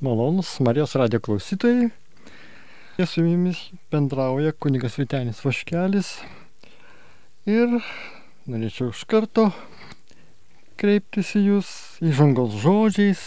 Malonus 0.00 0.60
Marijos 0.60 0.94
radio 0.94 1.20
klausytojai. 1.20 1.88
Su 3.06 3.20
jumis 3.24 3.70
bendrauja 3.90 4.52
kunigas 4.52 4.94
Vitenis 4.98 5.42
Vaškelis. 5.44 6.14
Ir 7.44 7.74
norėčiau 8.48 8.94
iš 8.94 9.02
karto 9.04 9.50
kreiptis 10.80 11.34
į 11.36 11.42
jūs 11.50 11.72
įžangos 12.00 12.56
žodžiais. 12.62 13.20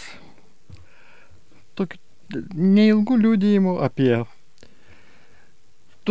Tokiu 1.78 2.42
neilgų 2.58 3.20
liūdėjimų 3.22 3.76
apie 3.86 4.24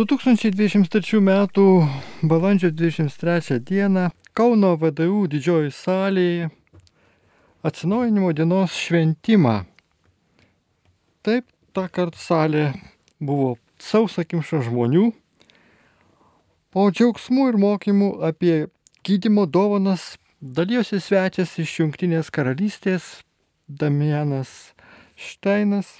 2023 0.00 1.20
m. 1.20 1.28
balandžio 2.24 2.72
23 2.72 3.60
d. 3.60 4.08
Kauno 4.32 4.72
VDU 4.80 5.26
didžioji 5.28 5.76
salėje 5.76 6.50
atsinaujinimo 7.60 8.32
dienos 8.32 8.80
šventimą 8.80 9.58
Taip, 11.24 11.46
tą 11.72 11.86
kartą 11.88 12.20
salė 12.20 12.64
buvo 13.16 13.54
sausakimša 13.80 14.58
žmonių, 14.66 15.06
po 16.68 16.84
džiaugsmų 16.92 17.46
ir 17.48 17.56
mokymų 17.62 18.08
apie 18.28 18.56
gydimo 19.08 19.46
dovanas 19.48 20.18
dalyjosi 20.44 21.00
svečias 21.00 21.54
iš 21.62 21.78
Junktinės 21.80 22.28
karalystės 22.28 23.22
Damianas 23.64 24.74
Šteinas, 25.16 25.94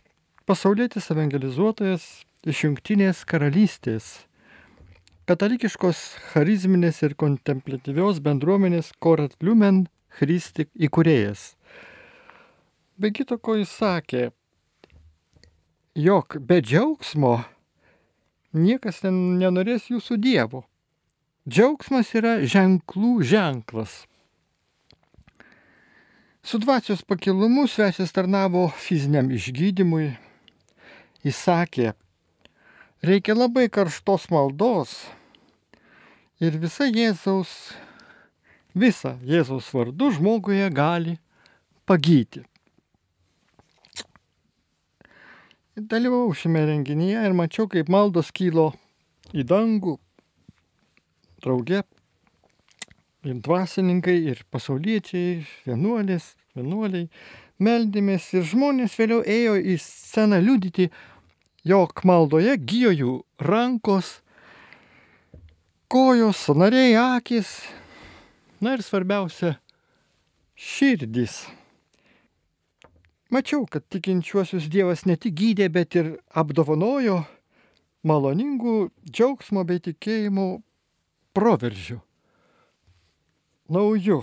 pasaulietis 0.45 1.09
evangelizuotojas 1.17 2.05
iš 2.45 2.63
Junktinės 2.67 3.25
karalystės, 3.25 4.13
katalikiškos 5.25 6.05
charizminės 6.35 7.01
ir 7.07 7.17
kontemplatyvios 7.17 8.21
bendruomenės 8.21 8.93
Korat 9.01 9.41
Lumen 9.41 9.87
Christi 10.13 10.69
įkūrėjas. 10.77 11.55
Be 13.01 13.09
kito 13.17 13.41
ko 13.41 13.57
jis 13.57 13.73
sakė, 13.73 14.35
jog 15.95 16.37
be 16.43 16.59
džiaugsmo 16.59 17.45
niekas 18.51 19.05
nenorės 19.07 19.87
jūsų 19.93 20.17
dievo. 20.19 20.65
Džiaugsmas 21.47 22.11
yra 22.19 22.41
ženklų 22.43 23.21
ženklas. 23.23 23.93
Su 26.43 26.59
dvasios 26.59 27.05
pakilumu 27.07 27.69
svečias 27.71 28.11
tarnavo 28.13 28.67
fiziniam 28.75 29.31
išgydymui. 29.31 30.17
Jis 31.25 31.39
sakė, 31.41 31.93
reikia 33.01 33.37
labai 33.39 33.69
karštos 33.71 34.27
maldos 34.35 34.97
ir 36.43 36.59
visa 36.59 36.89
Jėzaus, 36.91 37.55
visa 38.75 39.15
Jėzaus 39.23 39.71
vardu 39.73 40.11
žmoguje 40.19 40.67
gali 40.75 41.17
pagyti. 41.87 42.43
Dalyvau 45.75 46.31
šiame 46.39 46.61
renginyje 46.69 47.23
ir 47.27 47.33
mačiau, 47.35 47.67
kaip 47.67 47.89
maldos 47.91 48.29
kylo 48.31 48.69
į 49.35 49.43
dangų, 49.51 49.97
drauge 51.43 51.81
ir 53.27 53.41
dvasininkai, 53.43 54.15
ir 54.31 54.45
pasauliečiai, 54.55 55.41
vienuolės, 55.67 56.29
vienuoliai, 56.55 57.09
meldėmės 57.59 58.29
ir 58.37 58.47
žmonės 58.53 58.95
vėliau 59.01 59.25
ėjo 59.27 59.57
į 59.59 59.75
sceną 59.83 60.39
liudyti, 60.45 60.93
jog 61.67 62.05
maldoje 62.07 62.55
gyjo 62.55 62.95
jų 62.95 63.17
rankos, 63.43 64.21
kojos, 65.91 66.39
sanariai, 66.39 66.95
akis, 67.19 67.51
na 68.63 68.79
ir 68.79 68.87
svarbiausia, 68.87 69.57
širdys. 70.55 71.41
Mačiau, 73.35 73.65
kad 73.67 73.83
tikinčiuosius 73.91 74.69
Dievas 74.71 75.01
ne 75.09 75.17
tik 75.19 75.35
gydė, 75.35 75.67
bet 75.73 75.97
ir 75.99 76.11
apdovanojo 76.39 77.25
maloningų 78.07 78.75
džiaugsmo 79.09 79.65
bei 79.67 79.81
tikėjimo 79.83 80.45
proveržių. 81.35 81.97
Naujų. 83.75 84.21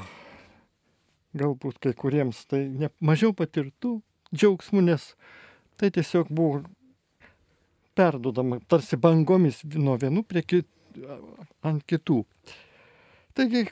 Galbūt 1.41 1.81
kai 1.83 1.91
kuriems 1.97 2.45
tai 2.47 2.61
ne, 2.69 2.91
mažiau 3.03 3.35
patirtų 3.35 3.97
džiaugsmų, 4.31 4.85
nes 4.87 5.09
tai 5.81 5.91
tiesiog 5.91 6.31
buvo 6.31 6.61
perdodama 7.99 8.61
tarsi 8.71 8.95
bangomis 8.95 9.59
nuo 9.75 9.97
vienų 9.99 10.23
prie 10.27 10.45
kitų, 10.45 11.19
ant 11.67 11.83
kitų. 11.83 12.21
Taigi 13.35 13.67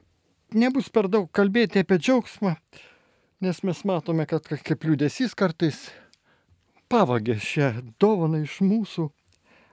nebus 0.52 0.92
per 0.92 1.08
daug 1.08 1.32
kalbėti 1.32 1.84
apie 1.84 2.00
džiaugsmą, 2.02 2.58
nes 3.40 3.64
mes 3.64 3.84
matome, 3.88 4.26
kad 4.28 4.44
kaip 4.44 4.84
liūdėsys 4.84 5.36
kartais 5.38 5.88
pavagė 6.92 7.38
šią 7.40 7.70
dovaną 8.02 8.44
iš 8.44 8.60
mūsų 8.66 9.08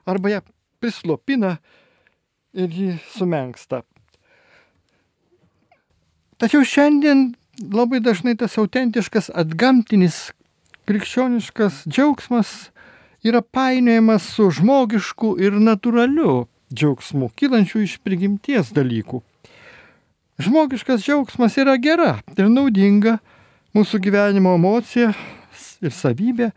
arba 0.07 0.31
ją 0.31 0.41
prislopina 0.79 1.57
ir 2.55 2.71
ji 2.71 2.95
sumenksta. 3.15 3.83
Tačiau 6.37 6.63
šiandien 6.63 7.31
labai 7.73 7.99
dažnai 8.05 8.37
tas 8.39 8.55
autentiškas 8.61 9.31
atgamtinis 9.33 10.29
krikščioniškas 10.87 11.83
džiaugsmas 11.89 12.69
yra 13.25 13.41
painiojamas 13.41 14.27
su 14.35 14.51
žmogišku 14.53 15.33
ir 15.43 15.57
natūraliu 15.59 16.45
džiaugsmu, 16.71 17.31
kylančiu 17.35 17.81
iš 17.83 17.97
prigimties 18.05 18.71
dalykų. 18.75 19.23
Žmogiškas 20.39 21.01
džiaugsmas 21.03 21.57
yra 21.59 21.75
gera 21.81 22.19
ir 22.37 22.47
naudinga, 22.53 23.17
mūsų 23.75 23.99
gyvenimo 24.03 24.55
emocija 24.57 25.11
ir 25.83 25.93
savybė, 25.93 26.51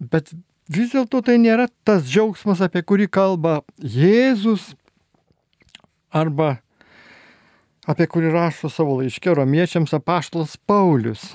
bet 0.00 0.32
vis 0.68 0.92
dėlto 0.94 1.20
tai 1.24 1.36
nėra 1.42 1.68
tas 1.84 2.06
džiaugsmas, 2.08 2.62
apie 2.64 2.82
kurį 2.82 3.08
kalba 3.12 3.60
Jėzus 3.78 4.72
arba 6.14 6.58
apie 7.88 8.06
kurį 8.08 8.32
rašo 8.32 8.70
savo 8.72 8.98
laiškė 9.00 9.34
romiečiams 9.36 9.92
apaštalas 9.96 10.56
Paulius. 10.66 11.34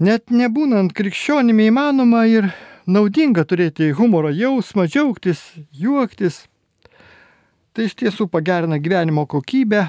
Net 0.00 0.28
nebūnant 0.32 0.92
krikščionimi 0.96 1.70
įmanoma 1.70 2.26
ir 2.28 2.50
naudinga 2.86 3.46
turėti 3.48 3.90
humoro 3.96 4.30
jausmą, 4.32 4.86
džiaugtis, 4.88 5.40
juoktis. 5.72 6.44
Tai 7.76 7.88
iš 7.88 7.96
tiesų 8.00 8.28
pagerina 8.32 8.78
gyvenimo 8.80 9.26
kokybę 9.28 9.86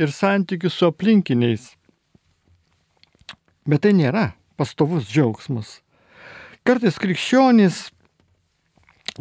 ir 0.00 0.12
santykius 0.12 0.76
su 0.76 0.88
aplinkiniais. 0.88 1.70
Bet 3.70 3.84
tai 3.86 3.94
nėra 3.94 4.32
pastovus 4.58 5.06
džiaugsmas. 5.06 5.78
Kartais 6.66 6.98
krikščionys, 7.00 7.84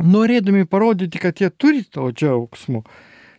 norėdami 0.02 0.66
parodyti, 0.66 1.22
kad 1.22 1.38
jie 1.40 1.52
turi 1.54 1.84
to 1.86 2.10
džiaugsmo, 2.10 2.82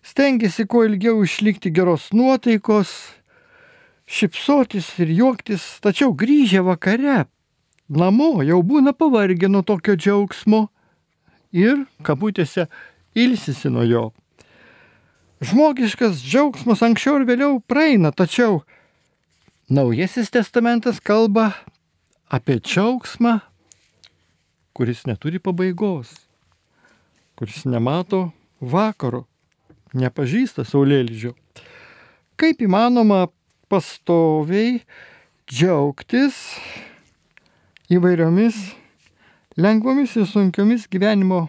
stengiasi 0.07 0.69
kuo 0.71 0.85
ilgiau 0.87 1.25
išlikti 1.27 1.73
geros 1.75 2.09
nuotaikos, 2.15 2.95
šipsotis 4.11 4.93
ir 5.03 5.11
juoktis, 5.19 5.67
tačiau 5.83 6.15
grįžę 6.15 6.63
vakare 6.67 7.25
namo 7.91 8.45
jau 8.47 8.63
būna 8.63 8.95
pavargę 8.95 9.51
nuo 9.51 9.63
tokio 9.67 9.97
džiaugsmo 9.99 10.69
ir, 11.51 11.85
kabutėse, 12.07 12.69
ilsisi 13.19 13.71
nuo 13.71 13.85
jo. 13.87 14.05
Žmogiškas 15.43 16.23
džiaugsmas 16.23 16.85
anksčiau 16.87 17.19
ir 17.19 17.27
vėliau 17.29 17.59
praeina, 17.67 18.13
tačiau 18.13 18.63
Naujasis 19.71 20.33
testamentas 20.35 20.97
kalba 20.99 21.53
apie 22.27 22.57
džiaugsmą, 22.59 23.37
kuris 24.75 25.05
neturi 25.07 25.39
pabaigos, 25.39 26.11
kuris 27.39 27.61
nemato 27.71 28.33
vakaro, 28.59 29.21
nepažįsta 29.95 30.65
saulėlydžio. 30.67 31.37
Kaip 32.35 32.65
įmanoma 32.67 33.29
pastoviai 33.71 34.81
džiaugtis 35.47 36.43
įvairiomis 37.95 38.59
lengvomis 39.55 40.19
ir 40.19 40.27
sunkiomis 40.35 40.91
gyvenimo 40.91 41.45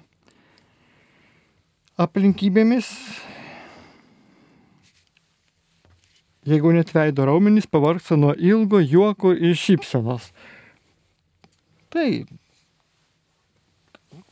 aplinkybėmis 1.97 2.94
jeigu 6.47 6.73
net 6.75 6.93
veido 6.95 7.25
raumenys 7.27 7.67
pavarksta 7.69 8.17
nuo 8.17 8.33
ilgo 8.38 8.81
juoko 8.81 9.33
ir 9.33 9.55
šypsenos. 9.57 10.31
Tai 11.91 12.09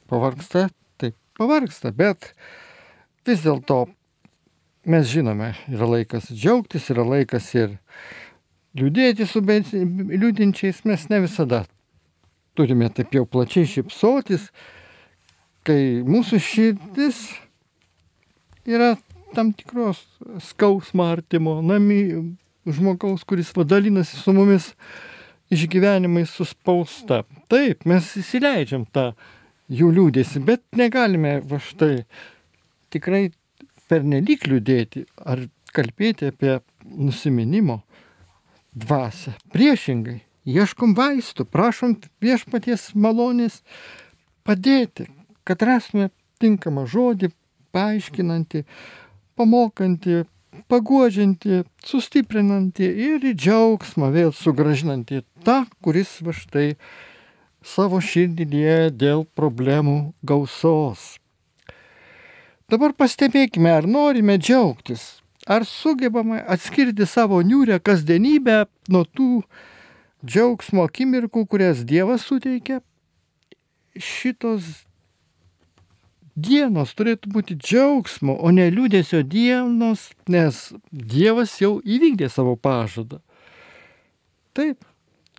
pavarksta, 0.09 0.69
taip 0.97 1.17
pavarksta, 1.37 1.91
bet 1.95 2.31
vis 3.27 3.43
dėlto 3.45 3.85
mes 4.89 5.09
žinome, 5.09 5.51
yra 5.69 5.89
laikas 5.97 6.31
džiaugtis, 6.31 6.87
yra 6.93 7.05
laikas 7.05 7.51
ir 7.57 7.75
liūdėti 8.79 9.27
su 9.27 9.43
liūdinčiais, 9.43 10.85
mes 10.87 11.09
ne 11.11 11.25
visada 11.25 11.65
turime 12.59 12.89
taip 12.91 13.13
jau 13.15 13.23
plačiai 13.23 13.67
šypsotis, 13.69 14.49
kai 15.63 16.01
mūsų 16.03 16.39
širdis 16.43 17.21
yra 18.67 18.97
tam 19.35 19.51
tikros 19.53 20.01
skausmo 20.43 21.05
artimo, 21.09 21.59
nami 21.61 21.99
žmogaus, 22.69 23.23
kuris 23.27 23.51
vadalinasi 23.55 24.17
su 24.17 24.33
mumis 24.33 24.71
išgyvenimai 25.53 26.25
suspausta. 26.29 27.23
Taip, 27.49 27.85
mes 27.89 28.09
įsileidžiam 28.21 28.85
tą 28.93 29.11
jų 29.69 29.91
liūdėsi, 29.95 30.41
bet 30.45 30.63
negalime 30.77 31.39
va 31.45 31.61
štai 31.61 32.03
tikrai 32.93 33.29
pernelyg 33.89 34.45
liūdėti 34.49 35.05
ar 35.25 35.45
kalbėti 35.73 36.29
apie 36.29 36.59
nusiminimo 36.85 37.81
dvasę. 38.73 39.35
Priešingai, 39.53 40.19
ieškom 40.49 40.95
vaistų, 40.97 41.45
prašom 41.49 41.97
viešpaties 42.21 42.91
malonės 42.93 43.61
padėti, 44.45 45.09
kad 45.45 45.61
rasime 45.65 46.09
tinkamą 46.41 46.85
žodį, 46.89 47.31
paaiškinantį, 47.75 48.63
pamokantį, 49.39 50.23
paguodžianti, 50.71 51.63
sustiprinanti 51.85 52.89
ir 53.07 53.23
į 53.23 53.35
džiaugsmą 53.39 54.11
vėl 54.15 54.33
sugražinanti 54.35 55.23
tą, 55.45 55.63
kuris 55.83 56.17
va 56.25 56.35
štai 56.35 56.67
savo 57.65 58.01
širdį 58.03 58.47
lieja 58.51 58.91
dėl 58.91 59.25
problemų 59.37 60.13
gausos. 60.23 61.15
Dabar 62.69 62.93
pastebėkime, 62.93 63.71
ar 63.73 63.87
norime 63.89 64.37
džiaugtis, 64.37 65.23
ar 65.47 65.65
sugebame 65.65 66.43
atskirti 66.45 67.07
savo 67.09 67.39
niūrę 67.41 67.79
kasdienybę 67.81 68.61
nuo 68.93 69.07
tų 69.07 69.31
džiaugsmo 70.25 70.85
akimirkų, 70.85 71.47
kurias 71.49 71.81
Dievas 71.87 72.27
suteikia. 72.29 72.83
Šitos 73.97 74.67
dienos 76.45 76.93
turėtų 76.97 77.31
būti 77.33 77.57
džiaugsmo, 77.59 78.35
o 78.35 78.51
ne 78.55 78.69
liūdėsio 78.71 79.23
dienos, 79.27 80.09
nes 80.29 80.69
Dievas 80.91 81.57
jau 81.61 81.77
įvykdė 81.83 82.29
savo 82.31 82.55
pažadą. 82.59 83.19
Taip, 84.57 84.83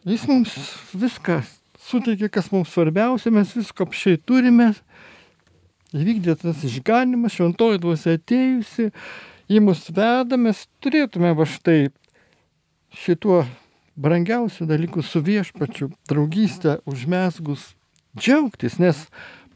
jis 0.07 0.27
mums 0.31 0.55
viską 0.95 1.41
suteikė, 1.81 2.31
kas 2.33 2.51
mums 2.53 2.73
svarbiausia, 2.75 3.33
mes 3.35 3.53
visko 3.57 3.89
apšiai 3.89 4.21
turime. 4.23 4.73
Įvykdė 5.91 6.37
tas 6.39 6.61
išganimas, 6.67 7.35
šventoji 7.35 7.81
dvasia 7.83 8.15
atėjusi, 8.15 8.91
į 9.51 9.63
mus 9.65 9.89
veda, 9.91 10.39
mes 10.39 10.63
turėtume 10.85 11.33
va 11.35 11.47
štai 11.49 11.91
šituo 12.95 13.43
brangiausių 14.01 14.69
dalykų 14.71 15.03
su 15.03 15.23
viešpačiu 15.27 15.91
draugystę 16.09 16.79
užmesgus 16.89 17.73
džiaugtis, 18.15 18.79
nes 18.79 19.03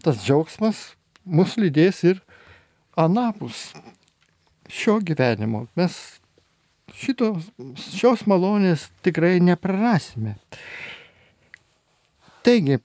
tas 0.02 0.20
džiaugsmas 0.26 0.82
mus 1.24 1.56
lydės 1.60 2.02
ir 2.06 2.20
anapus 2.96 3.72
šio 4.70 4.98
gyvenimo. 5.04 5.66
Mes 5.76 5.96
šito, 6.94 7.34
šios 7.80 8.24
malonės 8.30 8.88
tikrai 9.04 9.38
neprarasime. 9.42 10.36
Taigi, 12.44 12.78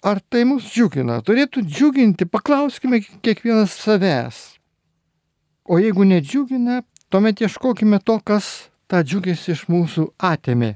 ar 0.00 0.22
tai 0.32 0.46
mus 0.48 0.70
džiugina? 0.72 1.20
Turėtų 1.24 1.64
džiuginti, 1.66 2.28
paklauskime 2.28 3.02
kiekvienas 3.20 3.76
savęs. 3.76 4.40
O 5.70 5.78
jeigu 5.78 6.06
nedžiugina, 6.08 6.80
tuomet 7.12 7.44
ieškokime 7.44 8.00
to, 8.02 8.16
kas 8.24 8.70
tą 8.90 9.04
džiugėsi 9.04 9.52
iš 9.54 9.66
mūsų 9.70 10.08
atėmė. 10.16 10.74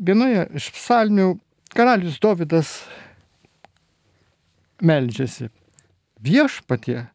Vienoje 0.00 0.46
iš 0.56 0.70
psalmių 0.74 1.34
karalius 1.76 2.18
Dovydas 2.22 2.72
meldžiasi. 4.80 5.50
Viešpatie, 6.20 7.06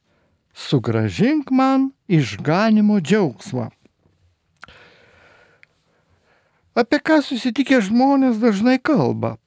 sugražink 0.54 1.52
man 1.52 1.92
išganimo 2.08 3.00
džiaugsmą. 3.02 3.70
Apie 6.76 7.00
ką 7.00 7.22
susitikę 7.24 7.80
žmonės 7.88 8.40
dažnai 8.42 8.78
kalba? 8.84 9.38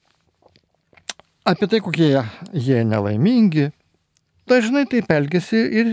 Apie 1.44 1.68
tai, 1.68 1.80
kokie 1.84 2.08
jie 2.52 2.84
nelaimingi. 2.84 3.70
Dažnai 4.48 4.86
taip 4.88 5.10
elgesi 5.12 5.60
ir 5.80 5.90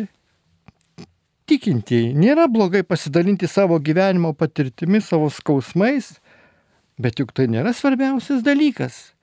tikintieji. 1.50 2.14
Nėra 2.16 2.48
blogai 2.52 2.86
pasidalinti 2.88 3.50
savo 3.52 3.80
gyvenimo 3.84 4.32
patirtimi, 4.38 5.02
savo 5.04 5.28
skausmais 5.32 6.14
Bet 7.02 7.20
juk 7.20 7.34
tai 7.36 7.50
nėra 7.52 7.74
svarbiausias 7.76 8.44
dalykas. 8.46 9.16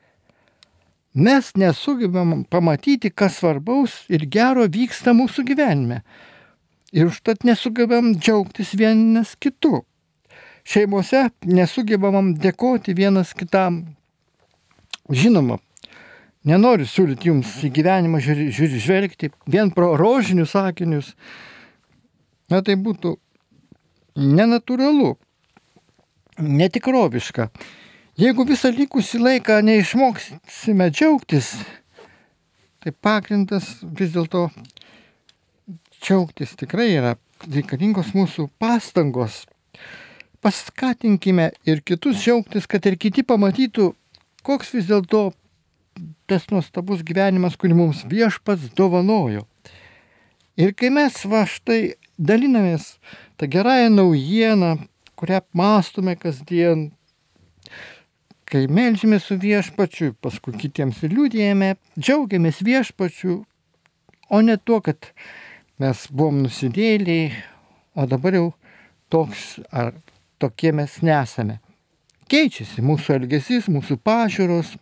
Mes 1.13 1.51
nesugebam 1.61 2.43
pamatyti, 2.49 3.11
kas 3.13 3.39
svarbaus 3.41 4.03
ir 4.13 4.25
gero 4.33 4.65
vyksta 4.65 5.13
mūsų 5.17 5.45
gyvenime. 5.51 6.03
Ir 6.93 7.09
užtat 7.09 7.45
nesugebam 7.49 8.15
džiaugtis 8.17 8.73
vienas 8.77 9.35
kitu. 9.41 9.83
Šeimose 10.65 11.27
nesugebam 11.49 12.33
dėkoti 12.39 12.95
vienas 12.97 13.33
kitam. 13.37 13.83
Žinoma, 15.13 15.59
nenoriu 16.49 16.87
siūlyti 16.89 17.29
jums 17.29 17.57
į 17.65 17.73
gyvenimą 17.77 18.21
žvelgti 18.23 19.33
vien 19.51 19.73
pro 19.75 19.97
rožinius 20.01 20.55
sakinius. 20.57 21.13
Na 22.53 22.61
tai 22.65 22.77
būtų 22.77 23.17
nenatūralu 24.17 25.17
netikroviška. 26.43 27.49
Jeigu 28.21 28.45
visą 28.45 28.69
likusį 28.75 29.23
laiką 29.23 29.61
neišmoksime 29.65 30.91
džiaugtis, 30.93 31.55
tai 32.83 32.93
pagrindas 32.93 33.79
vis 33.83 34.13
dėlto 34.13 34.49
džiaugtis 36.03 36.57
tikrai 36.61 36.91
yra 36.99 37.15
reikalingos 37.47 38.13
mūsų 38.17 38.49
pastangos. 38.61 39.45
Paskatinkime 40.43 41.53
ir 41.65 41.81
kitus 41.87 42.19
džiaugtis, 42.21 42.67
kad 42.67 42.85
ir 42.91 42.99
kiti 42.99 43.23
pamatytų, 43.25 43.93
koks 44.43 44.75
vis 44.75 44.91
dėlto 44.91 45.31
tas 46.27 46.49
nuostabus 46.51 47.05
gyvenimas, 47.07 47.57
kurį 47.57 47.79
mums 47.79 48.03
viešpats 48.09 48.73
dovanojo. 48.77 49.47
Ir 50.61 50.75
kai 50.77 50.91
mes 50.93 51.17
va 51.29 51.45
štai 51.49 51.95
dalinamės 52.19 52.97
tą 53.41 53.49
gerąją 53.49 53.93
naujieną, 53.95 54.73
kurią 55.23 55.37
apmastome 55.39 56.17
kasdien, 56.19 56.89
kai 58.51 58.67
melžime 58.67 59.21
su 59.23 59.37
viešpačiu, 59.39 60.17
paskui 60.19 60.57
kitiems 60.59 61.05
liūdėjame, 61.07 61.77
džiaugiamės 61.95 62.59
viešpačiu, 62.67 63.37
o 64.35 64.41
ne 64.43 64.57
tuo, 64.59 64.81
kad 64.83 65.13
mes 65.79 66.01
buvom 66.11 66.41
nusidėliai, 66.43 67.29
o 67.95 68.09
dabar 68.11 68.35
jau 68.35 68.49
toks 69.15 69.61
ar 69.71 69.93
tokie 70.43 70.75
mes 70.75 70.99
nesame. 71.07 71.61
Keičiasi 72.27 72.83
mūsų 72.83 73.15
elgesys, 73.21 73.71
mūsų 73.71 74.01
pažiūros, 74.03 74.75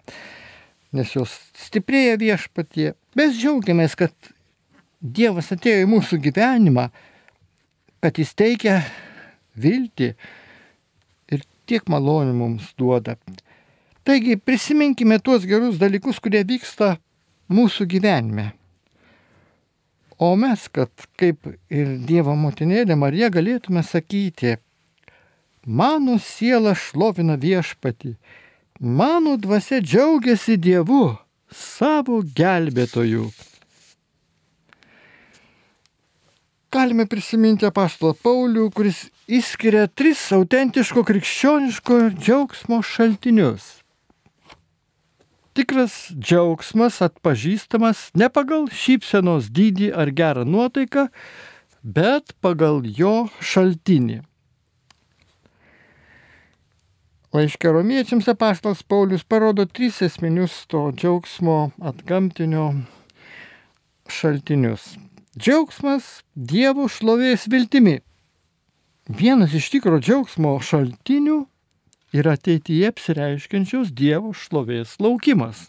nes 0.96 1.12
jos 1.18 1.36
stiprėja 1.66 2.16
viešpatie. 2.24 2.94
Mes 3.12 3.36
džiaugiamės, 3.36 3.98
kad 4.00 4.32
Dievas 5.00 5.52
atėjo 5.52 5.84
į 5.84 5.92
mūsų 5.98 6.22
gyvenimą, 6.24 6.88
kad 8.00 8.24
jis 8.24 8.32
teikia 8.36 8.80
viltį 9.56 10.12
ir 11.32 11.44
tiek 11.66 11.86
malonių 11.90 12.34
mums 12.36 12.72
duoda. 12.78 13.16
Taigi 14.04 14.36
prisiminkime 14.36 15.20
tuos 15.20 15.44
gerus 15.46 15.78
dalykus, 15.80 16.20
kurie 16.22 16.42
vyksta 16.46 16.96
mūsų 17.52 17.86
gyvenime. 17.90 18.50
O 20.20 20.34
mes, 20.36 20.66
kad 20.68 20.90
kaip 21.20 21.46
ir 21.72 21.94
Dievo 22.04 22.34
motinėlė 22.36 22.96
Marija 22.96 23.30
galėtume 23.32 23.82
sakyti, 23.86 24.58
mano 25.64 26.18
siela 26.20 26.74
šlovina 26.76 27.38
viešpatį, 27.40 28.16
mano 28.80 29.38
dvasia 29.40 29.80
džiaugiasi 29.80 30.58
Dievu, 30.60 31.14
savo 31.48 32.20
gelbėtoju. 32.36 33.30
galime 36.70 37.06
prisiminti 37.10 37.66
apaštalą 37.66 38.14
Paulių, 38.22 38.68
kuris 38.74 39.08
išskiria 39.30 39.86
tris 39.86 40.20
autentiško 40.34 41.04
krikščioniško 41.06 41.98
džiaugsmo 42.16 42.80
šaltinius. 42.82 43.68
Tikras 45.54 45.94
džiaugsmas 46.14 47.00
atpažįstamas 47.04 48.08
ne 48.18 48.30
pagal 48.32 48.66
šypsenos 48.74 49.50
dydį 49.54 49.90
ar 50.02 50.10
gerą 50.14 50.46
nuotaiką, 50.46 51.06
bet 51.82 52.34
pagal 52.42 52.82
jo 52.84 53.28
šaltinį. 53.38 54.20
Laiškė 57.30 57.70
romiečiams 57.70 58.26
apaštalas 58.32 58.82
Paulius 58.82 59.22
parodo 59.22 59.62
tris 59.66 60.00
esminius 60.02 60.64
to 60.70 60.88
džiaugsmo 60.90 61.70
atgamtinio 61.78 62.72
šaltinius. 64.10 64.96
Džiaugsmas 65.38 66.24
Dievo 66.34 66.88
šlovės 66.90 67.46
viltimi. 67.46 68.00
Vienas 69.18 69.50
iš 69.58 69.66
tikro 69.72 69.96
džiaugsmo 69.98 70.52
šaltinių 70.62 71.40
yra 72.14 72.36
ateityje 72.36 72.92
apsireiškiančios 72.92 73.88
Dievo 73.90 74.30
šlovės 74.38 74.92
laukimas. 75.02 75.64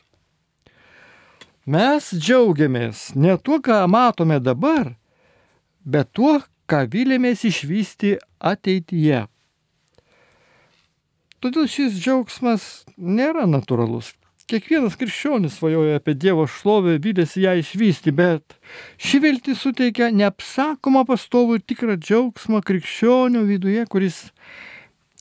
Mes 1.66 2.12
džiaugiamės 2.14 3.16
ne 3.18 3.34
tuo, 3.42 3.58
ką 3.58 3.80
matome 3.90 4.38
dabar, 4.46 4.92
bet 5.82 6.12
tuo, 6.14 6.36
ką 6.70 6.84
vilėmės 6.94 7.42
išvysti 7.50 8.14
ateityje. 8.38 9.24
Todėl 11.42 11.66
šis 11.66 11.98
džiaugsmas 11.98 12.68
nėra 12.94 13.48
natūralus. 13.50 14.14
Kiekvienas 14.50 14.98
krikščionis 15.00 15.58
svajoja 15.60 16.00
apie 16.00 16.16
Dievo 16.18 16.48
šlovę, 16.50 16.98
vylėsi 17.04 17.44
ją 17.46 17.54
išvysti, 17.60 18.14
bet 18.16 18.56
ši 19.02 19.22
viltis 19.24 19.62
suteikia 19.62 20.10
neapsakomą 20.16 21.04
pastovų 21.10 21.60
ir 21.60 21.66
tikrą 21.68 21.98
džiaugsmą 22.00 22.62
krikščionio 22.66 23.44
viduje, 23.48 23.86
kuris 23.92 24.24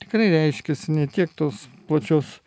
tikrai 0.01 0.31
reiškia 0.33 0.77
ne 0.97 1.07
tiek 1.11 1.33
tos 1.37 1.67
plačios 1.89 2.39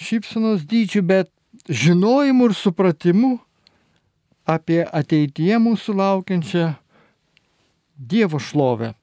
šypsenos 0.00 0.66
dydžių, 0.68 1.02
bet 1.06 1.30
žinojimu 1.68 2.50
ir 2.50 2.56
supratimu 2.56 3.34
apie 4.48 4.82
ateityje 4.84 5.58
mūsų 5.62 5.96
laukiančią 6.00 6.70
Dievo 8.00 8.38
šlovę. 8.40 8.94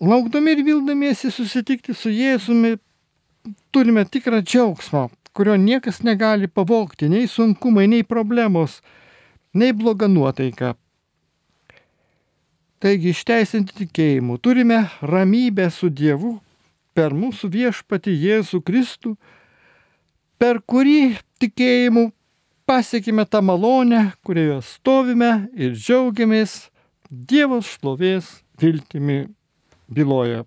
Laukdami 0.00 0.54
ir 0.54 0.62
vildamiesi 0.64 1.32
susitikti 1.34 1.92
su 1.98 2.12
Jėzumi, 2.14 2.78
turime 3.72 4.04
tikrą 4.04 4.42
džiaugsmą, 4.42 5.08
kurio 5.32 5.56
niekas 5.56 6.02
negali 6.02 6.48
pavokti, 6.48 7.08
nei 7.08 7.28
sunkumai, 7.28 7.86
nei 7.88 8.04
problemos, 8.04 8.80
nei 9.54 9.72
bloga 9.72 10.08
nuotaika. 10.08 10.74
Taigi 12.80 13.12
išteisinti 13.12 13.76
tikėjimu 13.82 14.38
turime 14.40 14.86
ramybę 15.04 15.66
su 15.68 15.90
Dievu 15.92 16.38
per 16.96 17.12
mūsų 17.12 17.50
viešpati 17.52 18.14
Jėzų 18.16 18.62
Kristų, 18.64 19.14
per 20.40 20.62
kurį 20.64 21.18
tikėjimu 21.42 22.08
pasiekime 22.64 23.26
tą 23.28 23.42
malonę, 23.44 24.12
kurioje 24.24 24.62
stovime 24.64 25.30
ir 25.52 25.76
džiaugiamės 25.76 26.70
Dievo 27.10 27.58
šlovės 27.66 28.38
viltimi, 28.62 29.24
byloja 29.90 30.44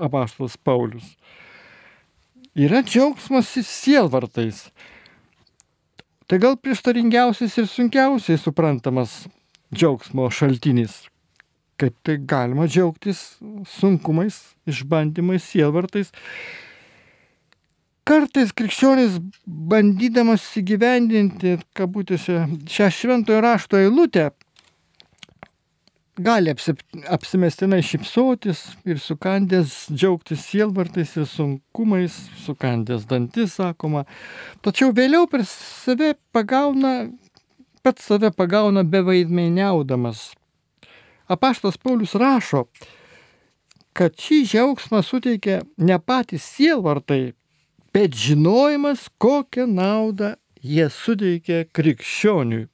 apaštalas 0.00 0.56
Paulius. 0.56 1.14
Yra 2.56 2.80
džiaugsmas 2.80 3.50
sielvartais. 3.68 4.62
Tai 6.26 6.38
gal 6.40 6.56
prieštaringiausias 6.56 7.58
ir 7.60 7.66
sunkiausiai 7.68 8.40
suprantamas 8.40 9.26
džiaugsmo 9.74 10.30
šaltinis. 10.32 11.02
Kaip 11.76 11.92
tai 12.00 12.16
galima 12.16 12.64
džiaugtis 12.64 13.36
sunkumais, 13.76 14.40
išbandymais, 14.64 15.44
sielvartais, 15.44 16.14
Kartais 18.06 18.52
krikščionis 18.54 19.16
bandydamas 19.44 20.44
įgyvendinti, 20.60 21.56
kabutėse, 21.74 22.44
šią 22.70 22.86
šventojo 22.94 23.40
rašto 23.42 23.80
eilutę, 23.80 24.28
gali 26.18 26.50
apsip, 26.50 26.80
apsimestinai 27.12 27.82
šipsotis 27.84 28.62
ir 28.88 29.00
sukandęs 29.00 29.74
džiaugtis 29.92 30.44
sielvartais 30.48 31.16
ir 31.16 31.26
sunkumais, 31.28 32.16
sukandęs 32.44 33.06
dantis, 33.10 33.56
sakoma. 33.60 34.04
Tačiau 34.64 34.94
vėliau 34.96 35.28
per 35.30 35.44
save 35.48 36.14
pagauna, 36.32 37.10
pats 37.84 38.08
save 38.08 38.32
pagauna 38.36 38.84
bevaidmeiniaudamas. 38.84 40.30
Apaštas 41.28 41.76
Paulius 41.82 42.14
rašo, 42.14 42.66
kad 43.96 44.14
šį 44.20 44.42
džiaugsmą 44.46 45.02
suteikia 45.02 45.60
ne 45.76 45.98
patys 45.98 46.46
sielvartai, 46.54 47.34
bet 47.92 48.14
žinojimas, 48.14 49.08
kokią 49.18 49.66
naudą 49.66 50.34
jie 50.62 50.88
suteikia 50.92 51.64
krikščioniui. 51.76 52.68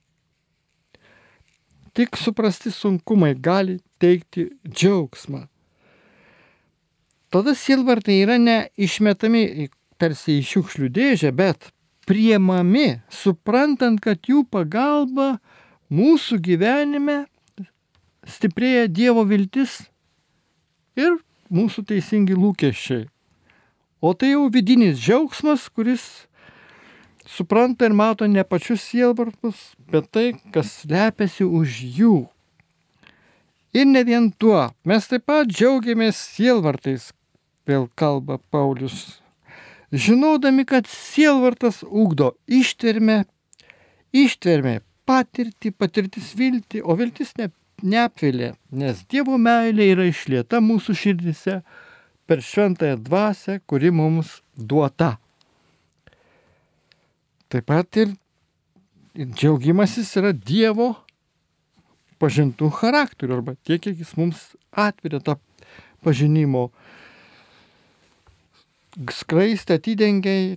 Tik 1.92 2.16
suprasti 2.16 2.70
sunkumai 2.72 3.34
gali 3.34 3.78
teikti 4.00 4.48
džiaugsmą. 4.68 5.44
Tada 7.32 7.54
silvartai 7.56 8.22
yra 8.24 8.38
ne 8.40 8.56
išmetami 8.80 9.68
tarsi 10.00 10.38
į 10.40 10.46
šiukšlių 10.48 10.88
dėžę, 10.92 11.30
bet 11.36 11.70
priemami, 12.08 13.02
suprantant, 13.12 14.00
kad 14.02 14.24
jų 14.28 14.42
pagalba 14.50 15.36
mūsų 15.92 16.40
gyvenime 16.44 17.22
stiprėja 18.28 18.88
Dievo 18.88 19.24
viltis 19.28 19.82
ir 20.98 21.20
mūsų 21.52 21.84
teisingi 21.92 22.36
lūkesčiai. 22.36 23.06
O 24.02 24.12
tai 24.18 24.32
jau 24.32 24.48
vidinis 24.50 24.98
džiaugsmas, 24.98 25.68
kuris 25.70 26.26
supranta 27.26 27.86
ir 27.86 27.94
mato 27.96 28.26
ne 28.26 28.44
pačius 28.44 28.84
sielvartus, 28.90 29.72
bet 29.90 30.10
tai, 30.10 30.32
kas 30.54 30.72
slepiasi 30.82 31.46
už 31.46 31.80
jų. 31.98 32.16
Ir 33.72 33.88
ne 33.88 34.02
vien 34.04 34.28
tuo, 34.36 34.68
mes 34.84 35.08
taip 35.08 35.24
pat 35.30 35.48
džiaugiamės 35.48 36.18
sielvartais, 36.34 37.10
vėl 37.64 37.86
kalba 37.96 38.36
Paulius, 38.52 39.22
žinodami, 39.92 40.66
kad 40.68 40.88
sielvartas 40.90 41.80
ugdo 41.86 42.34
ištvermę, 42.46 43.22
ištvermę 44.12 44.80
patirtį, 45.08 45.72
patirtis 45.72 46.34
viltį, 46.36 46.82
o 46.84 46.96
viltis 46.98 47.32
ne, 47.40 47.48
neapvilė, 47.82 48.52
nes 48.76 49.02
Dievo 49.08 49.38
meilė 49.40 49.88
yra 49.94 50.06
išlieta 50.10 50.60
mūsų 50.60 50.96
širdise 50.98 51.62
per 52.28 52.44
šventąją 52.44 53.00
dvasę, 53.08 53.60
kuri 53.66 53.90
mums 53.94 54.40
duota. 54.56 55.16
Taip 57.52 57.66
pat 57.68 57.98
ir, 58.00 58.14
ir 59.12 59.28
džiaugimasis 59.36 60.14
yra 60.16 60.30
Dievo 60.32 60.94
pažintų 62.22 62.70
charakterių, 62.78 63.34
arba 63.36 63.56
tiek, 63.60 63.82
kiek 63.84 63.98
jis 64.00 64.14
mums 64.16 64.52
atveria 64.72 65.20
tą 65.20 65.36
pažinimo 66.00 66.70
skraistę, 69.12 69.76
atidengiai 69.76 70.56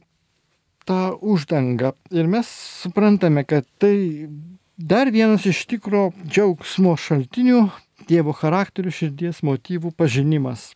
tą 0.88 1.18
uždangą. 1.20 1.92
Ir 2.16 2.30
mes 2.32 2.48
suprantame, 2.84 3.44
kad 3.44 3.68
tai 3.82 4.30
dar 4.78 5.12
vienas 5.12 5.44
iš 5.50 5.66
tikro 5.68 6.12
džiaugsmo 6.24 6.96
šaltinių 6.96 7.66
Dievo 8.06 8.36
charakterių 8.36 8.92
širdies 8.94 9.40
motyvų 9.44 9.92
pažinimas. 9.98 10.74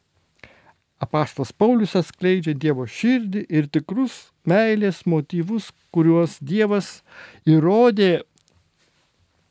Apaštas 0.99 1.53
Paulius 1.55 1.95
atskleidžia 1.95 2.53
Dievo 2.59 2.83
širdį 2.83 3.45
ir 3.47 3.69
tikrus 3.71 4.33
meilės 4.43 5.05
motyvus, 5.07 5.69
kuriuos 5.95 6.37
Dievas 6.43 6.99
įrodė 7.47 8.25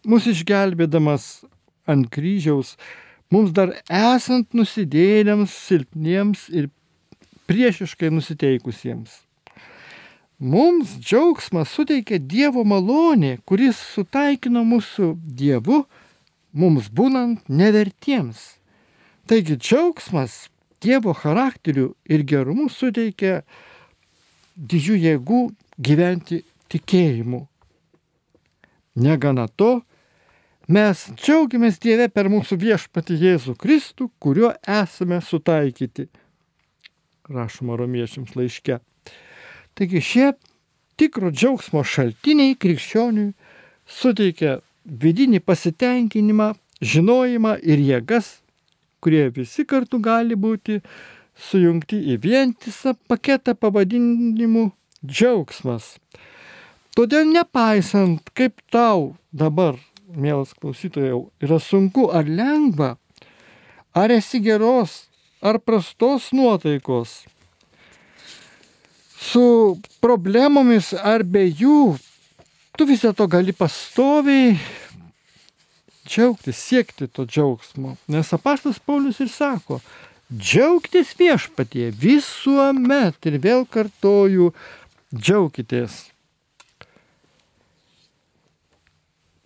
mus 0.04 0.28
išgelbėdamas 0.28 1.46
ant 1.88 2.10
kryžiaus, 2.12 2.74
mums 3.32 3.54
dar 3.56 3.72
esant 3.88 4.52
nusidėliams, 4.52 5.54
silpniems 5.68 6.48
ir 6.52 6.68
priešiškai 7.48 8.12
nusiteikusiems. 8.12 9.22
Mums 10.38 10.98
džiaugsmas 11.00 11.72
suteikia 11.74 12.20
Dievo 12.20 12.62
malonė, 12.68 13.38
kuris 13.48 13.80
sutaikino 13.96 14.62
mūsų 14.68 15.14
Dievu, 15.18 15.80
mums 16.52 16.92
būnant 16.92 17.48
nevertiems. 17.48 18.60
Taigi 19.26 19.56
džiaugsmas 19.58 20.44
Dievo 20.82 21.12
charakteriu 21.14 21.94
ir 22.06 22.22
gerumu 22.22 22.68
suteikia 22.70 23.42
didžių 24.58 24.98
jėgų 25.04 25.40
gyventi 25.78 26.42
tikėjimu. 26.70 27.46
Negana 28.98 29.46
to, 29.48 29.80
mes 30.68 31.04
džiaugiamės 31.18 31.78
Dieve 31.82 32.08
per 32.10 32.30
mūsų 32.30 32.58
viešpati 32.62 33.18
Jėzų 33.18 33.54
Kristų, 33.58 34.10
kuriuo 34.18 34.52
esame 34.66 35.20
sutaikyti. 35.22 36.08
Rašoma 37.28 37.76
romiečiams 37.78 38.34
laiške. 38.38 38.80
Taigi 39.78 40.02
šie 40.02 40.32
tikro 40.98 41.30
džiaugsmo 41.30 41.84
šaltiniai 41.86 42.56
krikščioniui 42.58 43.34
suteikia 43.86 44.58
vidinį 44.88 45.40
pasitenkinimą, 45.44 46.52
žinojimą 46.82 47.58
ir 47.62 47.82
jėgas 47.82 48.38
kurie 49.00 49.28
visi 49.34 49.64
kartu 49.68 50.00
gali 50.02 50.36
būti 50.38 50.80
sujungti 51.38 52.00
į 52.14 52.18
vientisą 52.22 52.94
paketą 53.10 53.54
pavadinimu 53.54 54.70
džiaugsmas. 55.06 55.96
Todėl 56.98 57.28
nepaisant, 57.30 58.32
kaip 58.34 58.58
tau 58.74 59.14
dabar, 59.30 59.76
mielas 60.10 60.54
klausytojau, 60.58 61.28
yra 61.38 61.60
sunku 61.62 62.08
ar 62.10 62.26
lengva, 62.26 62.96
ar 63.94 64.10
esi 64.10 64.40
geros 64.42 65.04
ar 65.38 65.60
prastos 65.62 66.32
nuotaikos, 66.34 67.22
su 69.14 69.78
problemomis 70.02 70.90
ar 70.98 71.22
be 71.22 71.44
jų, 71.46 71.98
tu 72.74 72.86
vis 72.88 73.04
dėlto 73.06 73.28
gali 73.30 73.54
pastoviai 73.54 74.56
džiaugtis, 76.08 76.56
siekti 76.56 77.06
to 77.12 77.26
džiaugsmo. 77.28 77.96
Nes 78.08 78.32
apaštas 78.32 78.80
Paulius 78.80 79.20
ir 79.20 79.28
sako, 79.32 79.78
džiaugtis 80.32 81.14
viešpatie 81.20 81.90
visuomet 81.92 83.28
ir 83.28 83.38
vėl 83.44 83.66
kartoju, 83.68 84.50
džiaukitės. 85.14 86.06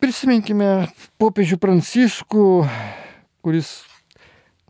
Prisiminkime 0.02 0.72
popiežių 1.22 1.60
Pranciškų 1.62 2.46
kuris 3.42 3.84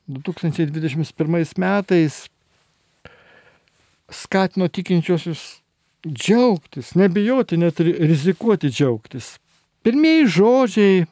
2021 0.06 1.58
metais 1.58 2.26
skatino 4.10 4.68
tikinčiosius 4.68 5.62
džiaugtis, 6.06 6.94
nebijoti, 6.94 7.56
net 7.56 7.80
rizikuoti 7.80 8.68
džiaugtis. 8.72 9.36
Pirmieji 9.82 10.26
žodžiai, 10.26 11.04